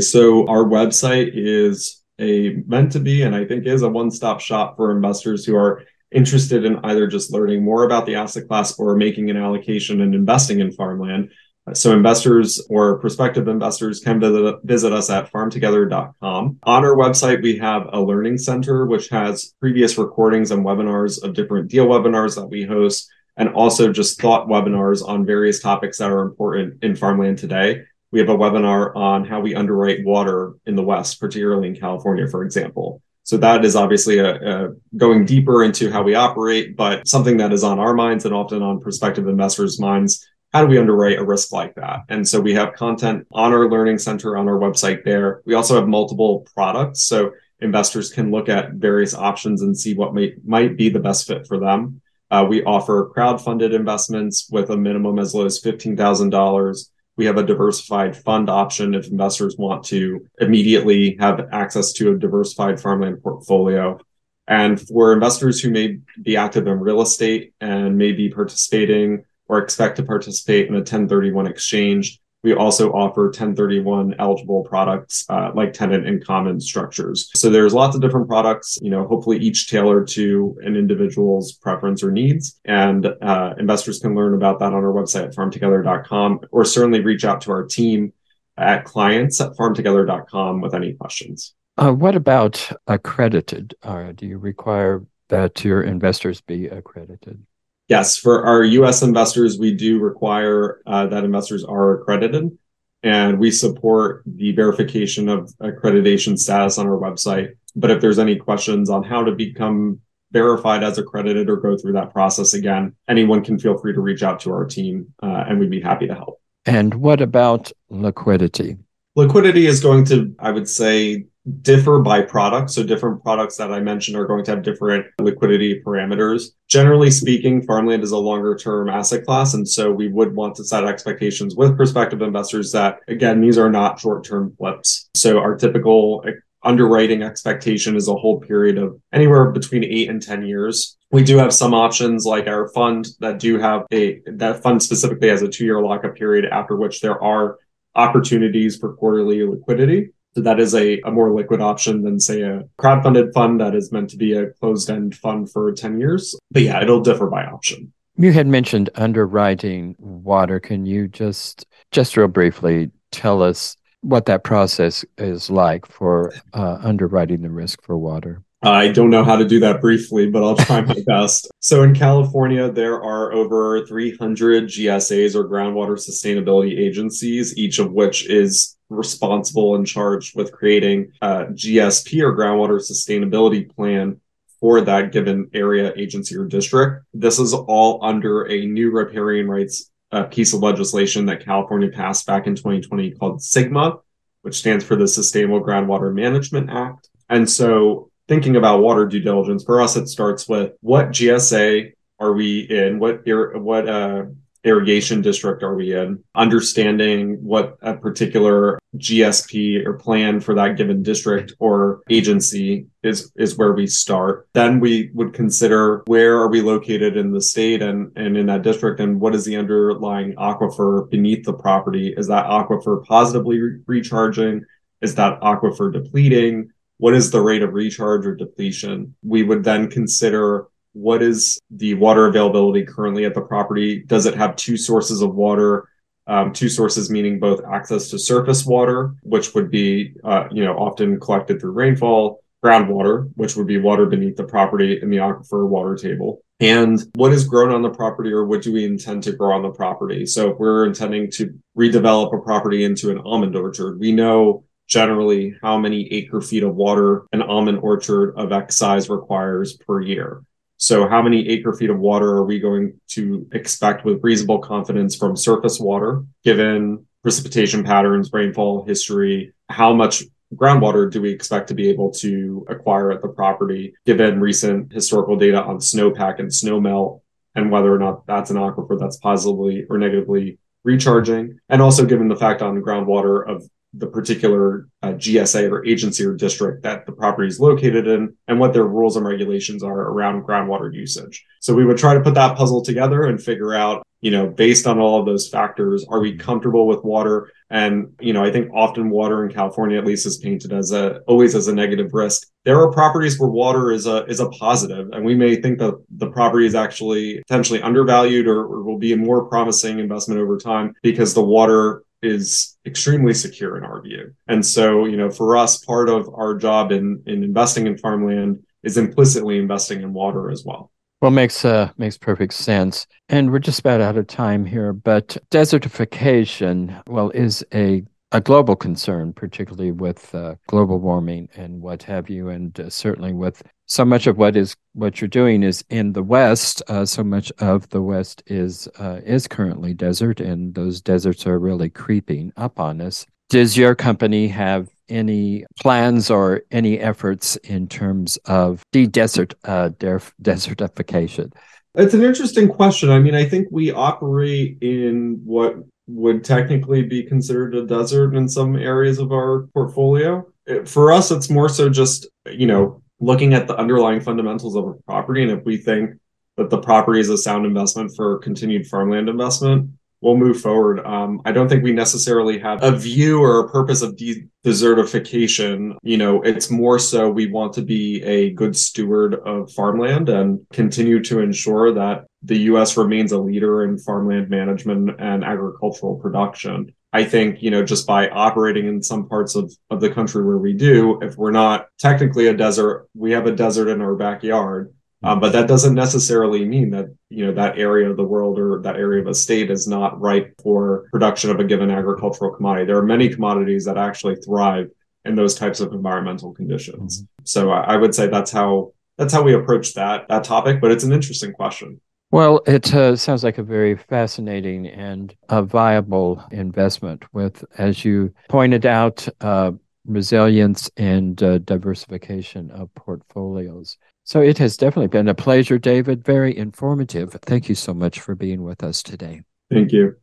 So 0.00 0.46
our 0.48 0.64
website 0.64 1.32
is 1.34 2.02
a 2.18 2.62
meant 2.66 2.92
to 2.92 3.00
be, 3.00 3.20
and 3.20 3.36
I 3.36 3.44
think 3.44 3.66
is 3.66 3.82
a 3.82 3.90
one-stop 3.90 4.40
shop 4.40 4.76
for 4.76 4.90
investors 4.90 5.44
who 5.44 5.54
are 5.54 5.82
interested 6.12 6.64
in 6.64 6.78
either 6.84 7.06
just 7.06 7.32
learning 7.32 7.64
more 7.64 7.84
about 7.84 8.06
the 8.06 8.14
asset 8.14 8.48
class 8.48 8.78
or 8.78 8.96
making 8.96 9.30
an 9.30 9.36
allocation 9.36 10.00
and 10.00 10.14
investing 10.14 10.60
in 10.60 10.72
farmland. 10.72 11.30
Uh, 11.66 11.74
so 11.74 11.92
investors 11.92 12.64
or 12.70 12.98
prospective 12.98 13.48
investors 13.48 14.00
can 14.00 14.20
visit, 14.20 14.56
visit 14.62 14.92
us 14.92 15.10
at 15.10 15.30
farmtogether.com. 15.32 16.58
On 16.62 16.84
our 16.84 16.96
website, 16.96 17.42
we 17.42 17.58
have 17.58 17.88
a 17.92 18.00
learning 18.00 18.38
center, 18.38 18.86
which 18.86 19.08
has 19.08 19.54
previous 19.60 19.98
recordings 19.98 20.50
and 20.52 20.64
webinars 20.64 21.22
of 21.22 21.34
different 21.34 21.68
deal 21.68 21.86
webinars 21.86 22.36
that 22.36 22.46
we 22.46 22.62
host, 22.62 23.10
and 23.36 23.48
also 23.50 23.92
just 23.92 24.20
thought 24.20 24.48
webinars 24.48 25.06
on 25.06 25.26
various 25.26 25.60
topics 25.60 25.98
that 25.98 26.10
are 26.10 26.22
important 26.22 26.82
in 26.82 26.94
farmland 26.94 27.38
today. 27.38 27.82
We 28.12 28.20
have 28.20 28.28
a 28.28 28.36
webinar 28.36 28.94
on 28.94 29.24
how 29.24 29.40
we 29.40 29.56
underwrite 29.56 30.04
water 30.04 30.54
in 30.64 30.76
the 30.76 30.82
West, 30.82 31.18
particularly 31.20 31.68
in 31.68 31.76
California, 31.76 32.28
for 32.28 32.44
example. 32.44 33.02
So 33.26 33.36
that 33.38 33.64
is 33.64 33.74
obviously 33.74 34.18
a, 34.18 34.34
a, 34.36 34.68
going 34.96 35.24
deeper 35.24 35.64
into 35.64 35.90
how 35.90 36.04
we 36.04 36.14
operate, 36.14 36.76
but 36.76 37.08
something 37.08 37.38
that 37.38 37.52
is 37.52 37.64
on 37.64 37.80
our 37.80 37.92
minds 37.92 38.24
and 38.24 38.32
often 38.32 38.62
on 38.62 38.80
prospective 38.80 39.26
investors' 39.26 39.80
minds. 39.80 40.24
How 40.52 40.60
do 40.60 40.68
we 40.68 40.78
underwrite 40.78 41.18
a 41.18 41.24
risk 41.24 41.50
like 41.50 41.74
that? 41.74 42.02
And 42.08 42.26
so 42.26 42.40
we 42.40 42.54
have 42.54 42.74
content 42.74 43.26
on 43.32 43.52
our 43.52 43.68
learning 43.68 43.98
center 43.98 44.36
on 44.36 44.48
our 44.48 44.60
website 44.60 45.04
there. 45.04 45.42
We 45.44 45.54
also 45.54 45.74
have 45.74 45.88
multiple 45.88 46.46
products. 46.54 47.02
So 47.02 47.32
investors 47.58 48.12
can 48.12 48.30
look 48.30 48.48
at 48.48 48.74
various 48.74 49.12
options 49.12 49.60
and 49.60 49.76
see 49.76 49.94
what 49.94 50.14
may, 50.14 50.34
might 50.44 50.76
be 50.76 50.88
the 50.88 51.00
best 51.00 51.26
fit 51.26 51.48
for 51.48 51.58
them. 51.58 52.00
Uh, 52.30 52.46
we 52.48 52.62
offer 52.62 53.10
crowd-funded 53.12 53.74
investments 53.74 54.48
with 54.52 54.70
a 54.70 54.76
minimum 54.76 55.18
as 55.18 55.34
low 55.34 55.46
as 55.46 55.60
$15,000. 55.60 56.90
We 57.16 57.26
have 57.26 57.38
a 57.38 57.46
diversified 57.46 58.16
fund 58.16 58.50
option 58.50 58.94
if 58.94 59.08
investors 59.08 59.56
want 59.56 59.84
to 59.86 60.26
immediately 60.38 61.16
have 61.18 61.48
access 61.52 61.92
to 61.94 62.12
a 62.12 62.18
diversified 62.18 62.80
farmland 62.80 63.22
portfolio. 63.22 63.98
And 64.46 64.80
for 64.80 65.12
investors 65.12 65.60
who 65.60 65.70
may 65.70 65.98
be 66.22 66.36
active 66.36 66.66
in 66.66 66.78
real 66.78 67.00
estate 67.00 67.54
and 67.60 67.96
may 67.96 68.12
be 68.12 68.28
participating 68.28 69.24
or 69.48 69.58
expect 69.58 69.96
to 69.96 70.02
participate 70.02 70.68
in 70.68 70.74
a 70.74 70.78
1031 70.78 71.46
exchange, 71.46 72.20
we 72.46 72.54
also 72.54 72.92
offer 72.92 73.24
1031 73.24 74.14
eligible 74.20 74.62
products 74.62 75.24
uh, 75.28 75.50
like 75.52 75.72
tenant 75.72 76.06
and 76.06 76.24
common 76.24 76.60
structures. 76.60 77.28
So 77.34 77.50
there's 77.50 77.74
lots 77.74 77.96
of 77.96 78.02
different 78.02 78.28
products, 78.28 78.78
you 78.80 78.88
know, 78.88 79.04
hopefully 79.04 79.38
each 79.38 79.68
tailored 79.68 80.06
to 80.10 80.56
an 80.62 80.76
individual's 80.76 81.54
preference 81.54 82.04
or 82.04 82.12
needs. 82.12 82.60
And 82.64 83.04
uh, 83.20 83.54
investors 83.58 83.98
can 83.98 84.14
learn 84.14 84.32
about 84.32 84.60
that 84.60 84.66
on 84.66 84.74
our 84.74 84.92
website 84.92 85.34
farmtogether.com 85.34 86.42
or 86.52 86.64
certainly 86.64 87.00
reach 87.00 87.24
out 87.24 87.40
to 87.40 87.50
our 87.50 87.64
team 87.64 88.12
at 88.56 88.84
clients 88.84 89.40
at 89.40 89.56
farmtogether.com 89.56 90.60
with 90.60 90.72
any 90.72 90.92
questions. 90.92 91.52
Uh, 91.76 91.90
what 91.90 92.14
about 92.14 92.70
accredited? 92.86 93.74
Uh, 93.82 94.12
do 94.12 94.24
you 94.24 94.38
require 94.38 95.04
that 95.30 95.64
your 95.64 95.82
investors 95.82 96.40
be 96.42 96.68
accredited? 96.68 97.44
Yes, 97.88 98.16
for 98.16 98.44
our 98.44 98.64
US 98.64 99.02
investors, 99.02 99.58
we 99.58 99.72
do 99.72 100.00
require 100.00 100.80
uh, 100.86 101.06
that 101.06 101.24
investors 101.24 101.64
are 101.64 102.00
accredited, 102.00 102.56
and 103.02 103.38
we 103.38 103.50
support 103.50 104.22
the 104.26 104.52
verification 104.52 105.28
of 105.28 105.52
accreditation 105.62 106.36
status 106.36 106.78
on 106.78 106.86
our 106.86 106.98
website. 106.98 107.54
But 107.76 107.90
if 107.90 108.00
there's 108.00 108.18
any 108.18 108.36
questions 108.36 108.90
on 108.90 109.04
how 109.04 109.22
to 109.22 109.32
become 109.32 110.00
verified 110.32 110.82
as 110.82 110.98
accredited 110.98 111.48
or 111.48 111.56
go 111.56 111.76
through 111.76 111.92
that 111.92 112.12
process 112.12 112.54
again, 112.54 112.96
anyone 113.08 113.44
can 113.44 113.58
feel 113.58 113.78
free 113.78 113.92
to 113.92 114.00
reach 114.00 114.22
out 114.24 114.40
to 114.40 114.50
our 114.50 114.64
team, 114.64 115.12
uh, 115.22 115.44
and 115.46 115.60
we'd 115.60 115.70
be 115.70 115.80
happy 115.80 116.08
to 116.08 116.14
help. 116.14 116.40
And 116.64 116.94
what 116.94 117.20
about 117.20 117.70
liquidity? 117.90 118.76
Liquidity 119.14 119.66
is 119.66 119.80
going 119.80 120.04
to, 120.06 120.34
I 120.40 120.50
would 120.50 120.68
say, 120.68 121.26
differ 121.62 122.00
by 122.00 122.22
product. 122.22 122.70
So 122.70 122.82
different 122.82 123.22
products 123.22 123.56
that 123.56 123.72
I 123.72 123.80
mentioned 123.80 124.16
are 124.16 124.26
going 124.26 124.44
to 124.44 124.50
have 124.50 124.62
different 124.62 125.06
liquidity 125.20 125.80
parameters. 125.80 126.50
Generally 126.68 127.12
speaking, 127.12 127.62
farmland 127.62 128.02
is 128.02 128.10
a 128.10 128.18
longer 128.18 128.56
term 128.56 128.88
asset 128.88 129.24
class. 129.24 129.54
And 129.54 129.68
so 129.68 129.92
we 129.92 130.08
would 130.08 130.34
want 130.34 130.56
to 130.56 130.64
set 130.64 130.84
expectations 130.84 131.54
with 131.54 131.76
prospective 131.76 132.22
investors 132.22 132.72
that, 132.72 132.98
again, 133.08 133.40
these 133.40 133.58
are 133.58 133.70
not 133.70 134.00
short 134.00 134.24
term 134.24 134.54
flips. 134.58 135.08
So 135.14 135.38
our 135.38 135.56
typical 135.56 136.24
underwriting 136.62 137.22
expectation 137.22 137.96
is 137.96 138.08
a 138.08 138.14
whole 138.14 138.40
period 138.40 138.76
of 138.76 139.00
anywhere 139.12 139.52
between 139.52 139.84
eight 139.84 140.10
and 140.10 140.20
10 140.20 140.44
years. 140.46 140.96
We 141.12 141.22
do 141.22 141.38
have 141.38 141.52
some 141.52 141.72
options 141.72 142.24
like 142.24 142.48
our 142.48 142.68
fund 142.68 143.06
that 143.20 143.38
do 143.38 143.58
have 143.58 143.86
a, 143.92 144.20
that 144.26 144.62
fund 144.62 144.82
specifically 144.82 145.28
has 145.28 145.42
a 145.42 145.48
two 145.48 145.64
year 145.64 145.80
lockup 145.80 146.16
period 146.16 146.46
after 146.46 146.74
which 146.76 147.00
there 147.00 147.22
are 147.22 147.58
opportunities 147.94 148.76
for 148.76 148.94
quarterly 148.94 149.44
liquidity. 149.44 150.10
So 150.36 150.42
that 150.42 150.60
is 150.60 150.74
a, 150.74 151.00
a 151.00 151.10
more 151.10 151.32
liquid 151.32 151.62
option 151.62 152.02
than, 152.02 152.20
say, 152.20 152.42
a 152.42 152.68
crowd-funded 152.76 153.32
fund 153.32 153.58
that 153.62 153.74
is 153.74 153.90
meant 153.90 154.10
to 154.10 154.18
be 154.18 154.34
a 154.34 154.50
closed-end 154.50 155.16
fund 155.16 155.50
for 155.50 155.72
10 155.72 155.98
years. 155.98 156.38
But 156.50 156.60
yeah, 156.60 156.82
it'll 156.82 157.00
differ 157.00 157.28
by 157.28 157.46
option. 157.46 157.90
You 158.18 158.32
had 158.32 158.46
mentioned 158.46 158.90
underwriting 158.96 159.96
water. 159.98 160.60
Can 160.60 160.84
you 160.84 161.08
just 161.08 161.64
just 161.90 162.18
real 162.18 162.28
briefly 162.28 162.90
tell 163.12 163.42
us 163.42 163.78
what 164.02 164.26
that 164.26 164.44
process 164.44 165.06
is 165.16 165.48
like 165.48 165.86
for 165.86 166.34
uh, 166.52 166.80
underwriting 166.82 167.40
the 167.40 167.50
risk 167.50 167.82
for 167.82 167.96
water? 167.96 168.42
I 168.62 168.88
don't 168.88 169.10
know 169.10 169.24
how 169.24 169.36
to 169.36 169.46
do 169.46 169.60
that 169.60 169.80
briefly, 169.80 170.28
but 170.28 170.44
I'll 170.44 170.56
try 170.56 170.82
my 170.82 170.96
best. 171.06 171.48
So 171.60 171.82
in 171.82 171.94
California, 171.94 172.70
there 172.70 173.02
are 173.02 173.32
over 173.32 173.86
300 173.86 174.64
GSAs 174.64 175.34
or 175.34 175.48
groundwater 175.48 175.96
sustainability 175.96 176.78
agencies, 176.78 177.56
each 177.56 177.78
of 177.78 177.92
which 177.92 178.28
is 178.28 178.75
responsible 178.88 179.74
and 179.74 179.86
charged 179.86 180.36
with 180.36 180.52
creating 180.52 181.12
a 181.22 181.46
GSP 181.46 182.22
or 182.22 182.36
groundwater 182.36 182.80
sustainability 182.80 183.68
plan 183.74 184.20
for 184.60 184.80
that 184.80 185.12
given 185.12 185.50
area, 185.52 185.92
agency, 185.96 186.36
or 186.36 186.44
district. 186.44 187.04
This 187.12 187.38
is 187.38 187.52
all 187.52 188.04
under 188.04 188.44
a 188.44 188.66
new 188.66 188.90
riparian 188.90 189.48
rights 189.48 189.90
uh, 190.12 190.24
piece 190.24 190.54
of 190.54 190.60
legislation 190.62 191.26
that 191.26 191.44
California 191.44 191.90
passed 191.90 192.26
back 192.26 192.46
in 192.46 192.54
2020 192.54 193.12
called 193.12 193.40
SGMA, 193.40 194.00
which 194.42 194.58
stands 194.58 194.84
for 194.84 194.96
the 194.96 195.08
Sustainable 195.08 195.60
Groundwater 195.60 196.14
Management 196.14 196.70
Act. 196.70 197.08
And 197.28 197.50
so 197.50 198.10
thinking 198.28 198.56
about 198.56 198.80
water 198.80 199.06
due 199.06 199.20
diligence 199.20 199.64
for 199.64 199.80
us, 199.82 199.96
it 199.96 200.08
starts 200.08 200.48
with 200.48 200.72
what 200.80 201.08
GSA 201.08 201.92
are 202.18 202.32
we 202.32 202.60
in? 202.60 202.98
What 202.98 203.26
what 203.26 203.88
uh, 203.88 204.24
irrigation 204.66 205.22
district 205.22 205.62
are 205.62 205.76
we 205.76 205.94
in, 205.94 206.22
understanding 206.34 207.36
what 207.42 207.78
a 207.82 207.94
particular 207.94 208.78
GSP 208.96 209.86
or 209.86 209.94
plan 209.94 210.40
for 210.40 210.54
that 210.54 210.76
given 210.76 211.02
district 211.02 211.54
or 211.60 212.02
agency 212.10 212.86
is 213.02 213.32
is 213.36 213.56
where 213.56 213.72
we 213.72 213.86
start. 213.86 214.48
Then 214.54 214.80
we 214.80 215.10
would 215.14 215.32
consider 215.32 216.02
where 216.06 216.36
are 216.36 216.48
we 216.48 216.60
located 216.60 217.16
in 217.16 217.32
the 217.32 217.40
state 217.40 217.80
and, 217.80 218.10
and 218.16 218.36
in 218.36 218.46
that 218.46 218.62
district 218.62 219.00
and 219.00 219.20
what 219.20 219.34
is 219.34 219.44
the 219.44 219.56
underlying 219.56 220.34
aquifer 220.34 221.08
beneath 221.10 221.44
the 221.44 221.52
property? 221.54 222.12
Is 222.16 222.26
that 222.26 222.46
aquifer 222.46 223.04
positively 223.04 223.60
re- 223.60 223.80
recharging? 223.86 224.64
Is 225.00 225.14
that 225.14 225.40
aquifer 225.40 225.92
depleting? 225.92 226.70
What 226.98 227.14
is 227.14 227.30
the 227.30 227.42
rate 227.42 227.62
of 227.62 227.74
recharge 227.74 228.26
or 228.26 228.34
depletion? 228.34 229.14
We 229.22 229.42
would 229.42 229.62
then 229.62 229.90
consider 229.90 230.66
what 230.96 231.22
is 231.22 231.60
the 231.70 231.92
water 231.92 232.26
availability 232.26 232.82
currently 232.82 233.26
at 233.26 233.34
the 233.34 233.40
property? 233.42 234.02
Does 234.02 234.24
it 234.24 234.34
have 234.34 234.56
two 234.56 234.78
sources 234.78 235.20
of 235.20 235.34
water? 235.34 235.88
Um, 236.26 236.52
two 236.52 236.70
sources 236.70 237.10
meaning 237.10 237.38
both 237.38 237.60
access 237.70 238.08
to 238.10 238.18
surface 238.18 238.64
water, 238.64 239.14
which 239.22 239.54
would 239.54 239.70
be 239.70 240.14
uh, 240.24 240.48
you 240.50 240.64
know 240.64 240.74
often 240.74 241.20
collected 241.20 241.60
through 241.60 241.72
rainfall, 241.72 242.40
groundwater, 242.64 243.30
which 243.36 243.56
would 243.56 243.66
be 243.66 243.78
water 243.78 244.06
beneath 244.06 244.36
the 244.36 244.44
property 244.44 244.98
in 245.00 245.10
the 245.10 245.18
aquifer 245.18 245.68
water 245.68 245.96
table, 245.96 246.42
and 246.60 247.04
what 247.14 247.32
is 247.32 247.46
grown 247.46 247.72
on 247.72 247.82
the 247.82 247.90
property 247.90 248.32
or 248.32 248.46
what 248.46 248.62
do 248.62 248.72
we 248.72 248.84
intend 248.84 249.22
to 249.24 249.32
grow 249.32 249.54
on 249.54 249.62
the 249.62 249.70
property. 249.70 250.24
So 250.24 250.50
if 250.50 250.58
we're 250.58 250.86
intending 250.86 251.30
to 251.32 251.54
redevelop 251.78 252.34
a 252.34 252.40
property 252.42 252.84
into 252.84 253.10
an 253.10 253.18
almond 253.18 253.54
orchard, 253.54 254.00
we 254.00 254.12
know 254.12 254.64
generally 254.88 255.54
how 255.62 255.76
many 255.76 256.10
acre 256.12 256.40
feet 256.40 256.62
of 256.62 256.74
water 256.74 257.26
an 257.32 257.42
almond 257.42 257.78
orchard 257.82 258.34
of 258.36 258.50
X 258.50 258.76
size 258.76 259.10
requires 259.10 259.76
per 259.76 260.00
year. 260.00 260.42
So, 260.78 261.08
how 261.08 261.22
many 261.22 261.48
acre 261.48 261.72
feet 261.72 261.90
of 261.90 261.98
water 261.98 262.28
are 262.28 262.44
we 262.44 262.60
going 262.60 263.00
to 263.08 263.48
expect 263.52 264.04
with 264.04 264.22
reasonable 264.22 264.58
confidence 264.58 265.16
from 265.16 265.36
surface 265.36 265.80
water, 265.80 266.24
given 266.44 267.06
precipitation 267.22 267.82
patterns, 267.82 268.30
rainfall 268.32 268.84
history? 268.84 269.54
How 269.70 269.94
much 269.94 270.24
groundwater 270.54 271.10
do 271.10 271.22
we 271.22 271.30
expect 271.30 271.68
to 271.68 271.74
be 271.74 271.88
able 271.88 272.10
to 272.12 272.64
acquire 272.68 273.10
at 273.10 273.22
the 273.22 273.28
property, 273.28 273.94
given 274.04 274.40
recent 274.40 274.92
historical 274.92 275.36
data 275.36 275.62
on 275.62 275.78
snowpack 275.78 276.38
and 276.38 276.50
snowmelt, 276.50 277.20
and 277.54 277.70
whether 277.70 277.92
or 277.92 277.98
not 277.98 278.26
that's 278.26 278.50
an 278.50 278.56
aquifer 278.56 278.98
that's 278.98 279.16
positively 279.16 279.86
or 279.88 279.98
negatively 279.98 280.58
recharging, 280.84 281.58
and 281.68 281.82
also 281.82 282.04
given 282.04 282.28
the 282.28 282.36
fact 282.36 282.62
on 282.62 282.80
groundwater 282.82 283.48
of 283.48 283.68
the 283.98 284.06
particular 284.06 284.88
uh, 285.02 285.12
GSA 285.12 285.70
or 285.70 285.84
agency 285.86 286.24
or 286.24 286.34
district 286.34 286.82
that 286.82 287.06
the 287.06 287.12
property 287.12 287.48
is 287.48 287.60
located 287.60 288.06
in 288.06 288.34
and 288.46 288.60
what 288.60 288.72
their 288.72 288.84
rules 288.84 289.16
and 289.16 289.26
regulations 289.26 289.82
are 289.82 290.00
around 290.10 290.44
groundwater 290.44 290.92
usage. 290.92 291.44
So 291.60 291.74
we 291.74 291.84
would 291.84 291.98
try 291.98 292.14
to 292.14 292.20
put 292.20 292.34
that 292.34 292.56
puzzle 292.56 292.82
together 292.82 293.24
and 293.24 293.42
figure 293.42 293.74
out, 293.74 294.06
you 294.20 294.30
know, 294.30 294.48
based 294.48 294.86
on 294.86 294.98
all 294.98 295.20
of 295.20 295.26
those 295.26 295.48
factors, 295.48 296.04
are 296.08 296.20
we 296.20 296.36
comfortable 296.36 296.86
with 296.86 297.04
water? 297.04 297.50
And, 297.70 298.12
you 298.20 298.32
know, 298.32 298.44
I 298.44 298.52
think 298.52 298.70
often 298.74 299.10
water 299.10 299.44
in 299.44 299.52
California 299.52 299.98
at 299.98 300.06
least 300.06 300.26
is 300.26 300.38
painted 300.38 300.72
as 300.72 300.92
a 300.92 301.20
always 301.26 301.54
as 301.54 301.68
a 301.68 301.74
negative 301.74 302.12
risk. 302.12 302.48
There 302.64 302.80
are 302.80 302.90
properties 302.90 303.38
where 303.38 303.48
water 303.48 303.92
is 303.92 304.06
a 304.06 304.24
is 304.26 304.40
a 304.40 304.48
positive, 304.50 305.08
and 305.12 305.24
we 305.24 305.34
may 305.34 305.56
think 305.56 305.78
that 305.78 305.94
the 306.10 306.30
property 306.30 306.66
is 306.66 306.74
actually 306.74 307.42
potentially 307.46 307.82
undervalued 307.82 308.46
or, 308.46 308.64
or 308.64 308.82
will 308.82 308.98
be 308.98 309.12
a 309.12 309.16
more 309.16 309.44
promising 309.46 309.98
investment 309.98 310.40
over 310.40 310.58
time 310.58 310.94
because 311.02 311.34
the 311.34 311.44
water 311.44 312.02
is 312.22 312.76
extremely 312.86 313.34
secure 313.34 313.76
in 313.76 313.84
our 313.84 314.00
view. 314.02 314.34
And 314.48 314.64
so, 314.64 315.04
you 315.04 315.16
know, 315.16 315.30
for 315.30 315.56
us, 315.56 315.84
part 315.84 316.08
of 316.08 316.28
our 316.34 316.54
job 316.54 316.92
in 316.92 317.22
in 317.26 317.42
investing 317.44 317.86
in 317.86 317.98
farmland 317.98 318.62
is 318.82 318.96
implicitly 318.96 319.58
investing 319.58 320.02
in 320.02 320.12
water 320.12 320.50
as 320.50 320.64
well. 320.64 320.90
Well, 321.22 321.30
makes 321.30 321.64
uh, 321.64 321.90
makes 321.96 322.18
perfect 322.18 322.54
sense. 322.54 323.06
And 323.28 323.50
we're 323.50 323.58
just 323.58 323.80
about 323.80 324.00
out 324.00 324.16
of 324.16 324.26
time 324.26 324.64
here, 324.64 324.92
but 324.92 325.36
desertification, 325.50 327.02
well, 327.08 327.30
is 327.30 327.64
a 327.72 328.04
a 328.32 328.40
global 328.40 328.76
concern, 328.76 329.32
particularly 329.32 329.92
with 329.92 330.34
uh, 330.34 330.56
global 330.66 330.98
warming 330.98 331.48
and 331.56 331.80
what 331.80 332.02
have 332.02 332.28
you, 332.28 332.48
and 332.48 332.78
uh, 332.80 332.90
certainly 332.90 333.32
with 333.32 333.62
so 333.86 334.04
much 334.04 334.26
of 334.26 334.36
what 334.36 334.56
is 334.56 334.76
what 334.94 335.20
you're 335.20 335.28
doing 335.28 335.62
is 335.62 335.84
in 335.90 336.12
the 336.12 336.22
West. 336.22 336.82
Uh, 336.88 337.04
so 337.04 337.22
much 337.22 337.52
of 337.58 337.88
the 337.90 338.02
West 338.02 338.42
is 338.46 338.88
uh, 338.98 339.20
is 339.24 339.46
currently 339.46 339.94
desert, 339.94 340.40
and 340.40 340.74
those 340.74 341.00
deserts 341.00 341.46
are 341.46 341.58
really 341.58 341.88
creeping 341.88 342.52
up 342.56 342.80
on 342.80 343.00
us. 343.00 343.26
Does 343.48 343.76
your 343.76 343.94
company 343.94 344.48
have 344.48 344.88
any 345.08 345.64
plans 345.80 346.30
or 346.30 346.62
any 346.72 346.98
efforts 346.98 347.54
in 347.56 347.86
terms 347.86 348.38
of 348.46 348.82
de-desert 348.90 349.54
uh, 349.64 349.90
desertification? 350.00 351.52
It's 351.94 352.12
an 352.12 352.24
interesting 352.24 352.68
question. 352.68 353.08
I 353.10 353.20
mean, 353.20 353.36
I 353.36 353.44
think 353.44 353.68
we 353.70 353.92
operate 353.92 354.78
in 354.82 355.40
what 355.44 355.76
would 356.06 356.44
technically 356.44 357.02
be 357.02 357.22
considered 357.22 357.74
a 357.74 357.86
desert 357.86 358.34
in 358.34 358.48
some 358.48 358.76
areas 358.76 359.18
of 359.18 359.32
our 359.32 359.68
portfolio. 359.74 360.46
For 360.84 361.12
us, 361.12 361.30
it's 361.30 361.50
more 361.50 361.68
so 361.68 361.88
just, 361.88 362.28
you 362.46 362.66
know, 362.66 363.02
looking 363.18 363.54
at 363.54 363.66
the 363.66 363.76
underlying 363.76 364.20
fundamentals 364.20 364.76
of 364.76 364.86
a 364.86 364.92
property. 365.04 365.42
And 365.42 365.50
if 365.50 365.64
we 365.64 365.76
think 365.76 366.10
that 366.56 366.70
the 366.70 366.78
property 366.78 367.20
is 367.20 367.30
a 367.30 367.38
sound 367.38 367.66
investment 367.66 368.12
for 368.14 368.38
continued 368.38 368.86
farmland 368.86 369.28
investment, 369.28 369.90
we'll 370.20 370.36
move 370.36 370.60
forward. 370.60 371.04
Um, 371.04 371.40
I 371.44 371.52
don't 371.52 371.68
think 371.68 371.84
we 371.84 371.92
necessarily 371.92 372.58
have 372.58 372.82
a 372.82 372.92
view 372.92 373.40
or 373.40 373.60
a 373.60 373.68
purpose 373.70 374.02
of 374.02 374.16
de- 374.16 374.48
desertification. 374.64 375.96
You 376.02 376.16
know, 376.16 376.42
it's 376.42 376.70
more 376.70 376.98
so 376.98 377.30
we 377.30 377.50
want 377.50 377.74
to 377.74 377.82
be 377.82 378.22
a 378.22 378.50
good 378.50 378.76
steward 378.76 379.34
of 379.34 379.72
farmland 379.72 380.28
and 380.28 380.66
continue 380.72 381.22
to 381.24 381.40
ensure 381.40 381.92
that 381.94 382.26
the 382.42 382.58
U.S. 382.70 382.96
remains 382.96 383.32
a 383.32 383.38
leader 383.38 383.84
in 383.84 383.98
farmland 383.98 384.48
management 384.48 385.20
and 385.20 385.44
agricultural 385.44 386.16
production. 386.16 386.94
I 387.12 387.24
think, 387.24 387.62
you 387.62 387.70
know, 387.70 387.82
just 387.82 388.06
by 388.06 388.28
operating 388.28 388.86
in 388.86 389.02
some 389.02 389.28
parts 389.28 389.56
of, 389.56 389.72
of 389.90 390.00
the 390.00 390.10
country 390.10 390.44
where 390.44 390.58
we 390.58 390.74
do, 390.74 391.18
if 391.22 391.36
we're 391.36 391.50
not 391.50 391.86
technically 391.98 392.48
a 392.48 392.54
desert, 392.54 393.08
we 393.14 393.32
have 393.32 393.46
a 393.46 393.52
desert 393.52 393.88
in 393.88 394.02
our 394.02 394.14
backyard 394.14 394.92
um, 395.26 395.40
but 395.40 395.52
that 395.52 395.68
doesn't 395.68 395.94
necessarily 395.94 396.64
mean 396.64 396.90
that 396.90 397.06
you 397.28 397.46
know 397.46 397.52
that 397.54 397.78
area 397.78 398.08
of 398.10 398.16
the 398.16 398.24
world 398.24 398.58
or 398.58 398.80
that 398.82 398.96
area 398.96 399.20
of 399.20 399.28
a 399.28 399.34
state 399.34 399.70
is 399.70 399.86
not 399.86 400.20
ripe 400.20 400.54
for 400.62 401.06
production 401.10 401.50
of 401.50 401.58
a 401.60 401.64
given 401.64 401.90
agricultural 401.90 402.54
commodity. 402.54 402.86
There 402.86 402.98
are 402.98 403.06
many 403.06 403.28
commodities 403.28 403.84
that 403.84 403.98
actually 403.98 404.36
thrive 404.36 404.90
in 405.24 405.34
those 405.34 405.54
types 405.54 405.80
of 405.80 405.92
environmental 405.92 406.52
conditions. 406.54 407.22
Mm-hmm. 407.22 407.44
So 407.44 407.70
I, 407.70 407.96
would 407.96 408.14
say 408.14 408.28
that's 408.28 408.50
how 408.50 408.92
that's 409.18 409.32
how 409.32 409.42
we 409.42 409.54
approach 409.54 409.94
that 409.94 410.28
that 410.28 410.44
topic. 410.44 410.80
But 410.80 410.92
it's 410.92 411.04
an 411.04 411.12
interesting 411.12 411.52
question. 411.52 412.00
Well, 412.30 412.60
it 412.66 412.92
uh, 412.92 413.14
sounds 413.16 413.44
like 413.44 413.58
a 413.58 413.62
very 413.62 413.96
fascinating 413.96 414.88
and 414.88 415.34
a 415.48 415.62
viable 415.62 416.44
investment 416.50 417.24
with, 417.32 417.64
as 417.78 418.04
you 418.04 418.34
pointed 418.48 418.84
out, 418.84 419.28
uh, 419.40 419.72
resilience 420.06 420.90
and 420.96 421.40
uh, 421.42 421.58
diversification 421.58 422.70
of 422.70 422.92
portfolios. 422.94 423.96
So 424.26 424.40
it 424.40 424.58
has 424.58 424.76
definitely 424.76 425.06
been 425.06 425.28
a 425.28 425.34
pleasure, 425.34 425.78
David. 425.78 426.24
Very 426.24 426.54
informative. 426.56 427.32
Thank 427.42 427.68
you 427.68 427.76
so 427.76 427.94
much 427.94 428.18
for 428.18 428.34
being 428.34 428.64
with 428.64 428.82
us 428.82 429.00
today. 429.00 429.42
Thank 429.70 429.92
you. 429.92 430.16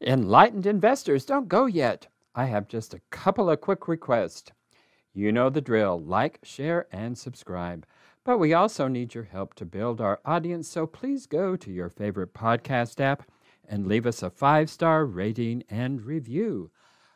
Enlightened 0.00 0.66
investors, 0.66 1.24
don't 1.24 1.48
go 1.48 1.66
yet. 1.66 2.08
I 2.34 2.46
have 2.46 2.66
just 2.66 2.92
a 2.92 3.00
couple 3.10 3.48
of 3.48 3.60
quick 3.60 3.86
requests. 3.86 4.50
You 5.14 5.30
know 5.30 5.48
the 5.48 5.60
drill 5.60 6.00
like, 6.00 6.40
share, 6.42 6.88
and 6.90 7.16
subscribe. 7.16 7.86
But 8.24 8.38
we 8.38 8.52
also 8.52 8.88
need 8.88 9.14
your 9.14 9.24
help 9.24 9.54
to 9.54 9.64
build 9.64 10.00
our 10.00 10.18
audience, 10.24 10.66
so 10.66 10.84
please 10.84 11.26
go 11.26 11.54
to 11.54 11.70
your 11.70 11.88
favorite 11.88 12.34
podcast 12.34 13.00
app 13.00 13.30
and 13.68 13.86
leave 13.86 14.06
us 14.06 14.24
a 14.24 14.30
five 14.30 14.68
star 14.68 15.06
rating 15.06 15.62
and 15.70 16.02
review. 16.02 16.72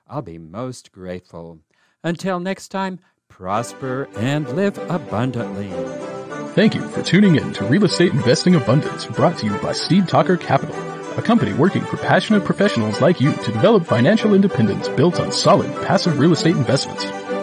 I'll 0.07 0.22
be 0.22 0.38
most 0.38 0.92
grateful. 0.92 1.59
Until 2.05 2.38
next 2.38 2.68
time, 2.68 3.00
prosper, 3.36 4.08
and 4.16 4.48
live 4.56 4.78
abundantly. 4.90 5.68
Thank 6.54 6.74
you 6.74 6.88
for 6.88 7.02
tuning 7.02 7.36
in 7.36 7.52
to 7.52 7.66
Real 7.66 7.84
Estate 7.84 8.12
Investing 8.12 8.54
Abundance, 8.54 9.04
brought 9.04 9.36
to 9.38 9.46
you 9.46 9.56
by 9.58 9.72
Steed 9.72 10.08
Talker 10.08 10.38
Capital, 10.38 10.74
a 11.18 11.22
company 11.22 11.52
working 11.52 11.84
for 11.84 11.98
passionate 11.98 12.46
professionals 12.46 13.02
like 13.02 13.20
you 13.20 13.32
to 13.34 13.52
develop 13.52 13.84
financial 13.84 14.32
independence 14.32 14.88
built 14.88 15.20
on 15.20 15.32
solid 15.32 15.70
passive 15.86 16.18
real 16.18 16.32
estate 16.32 16.56
investments. 16.56 17.04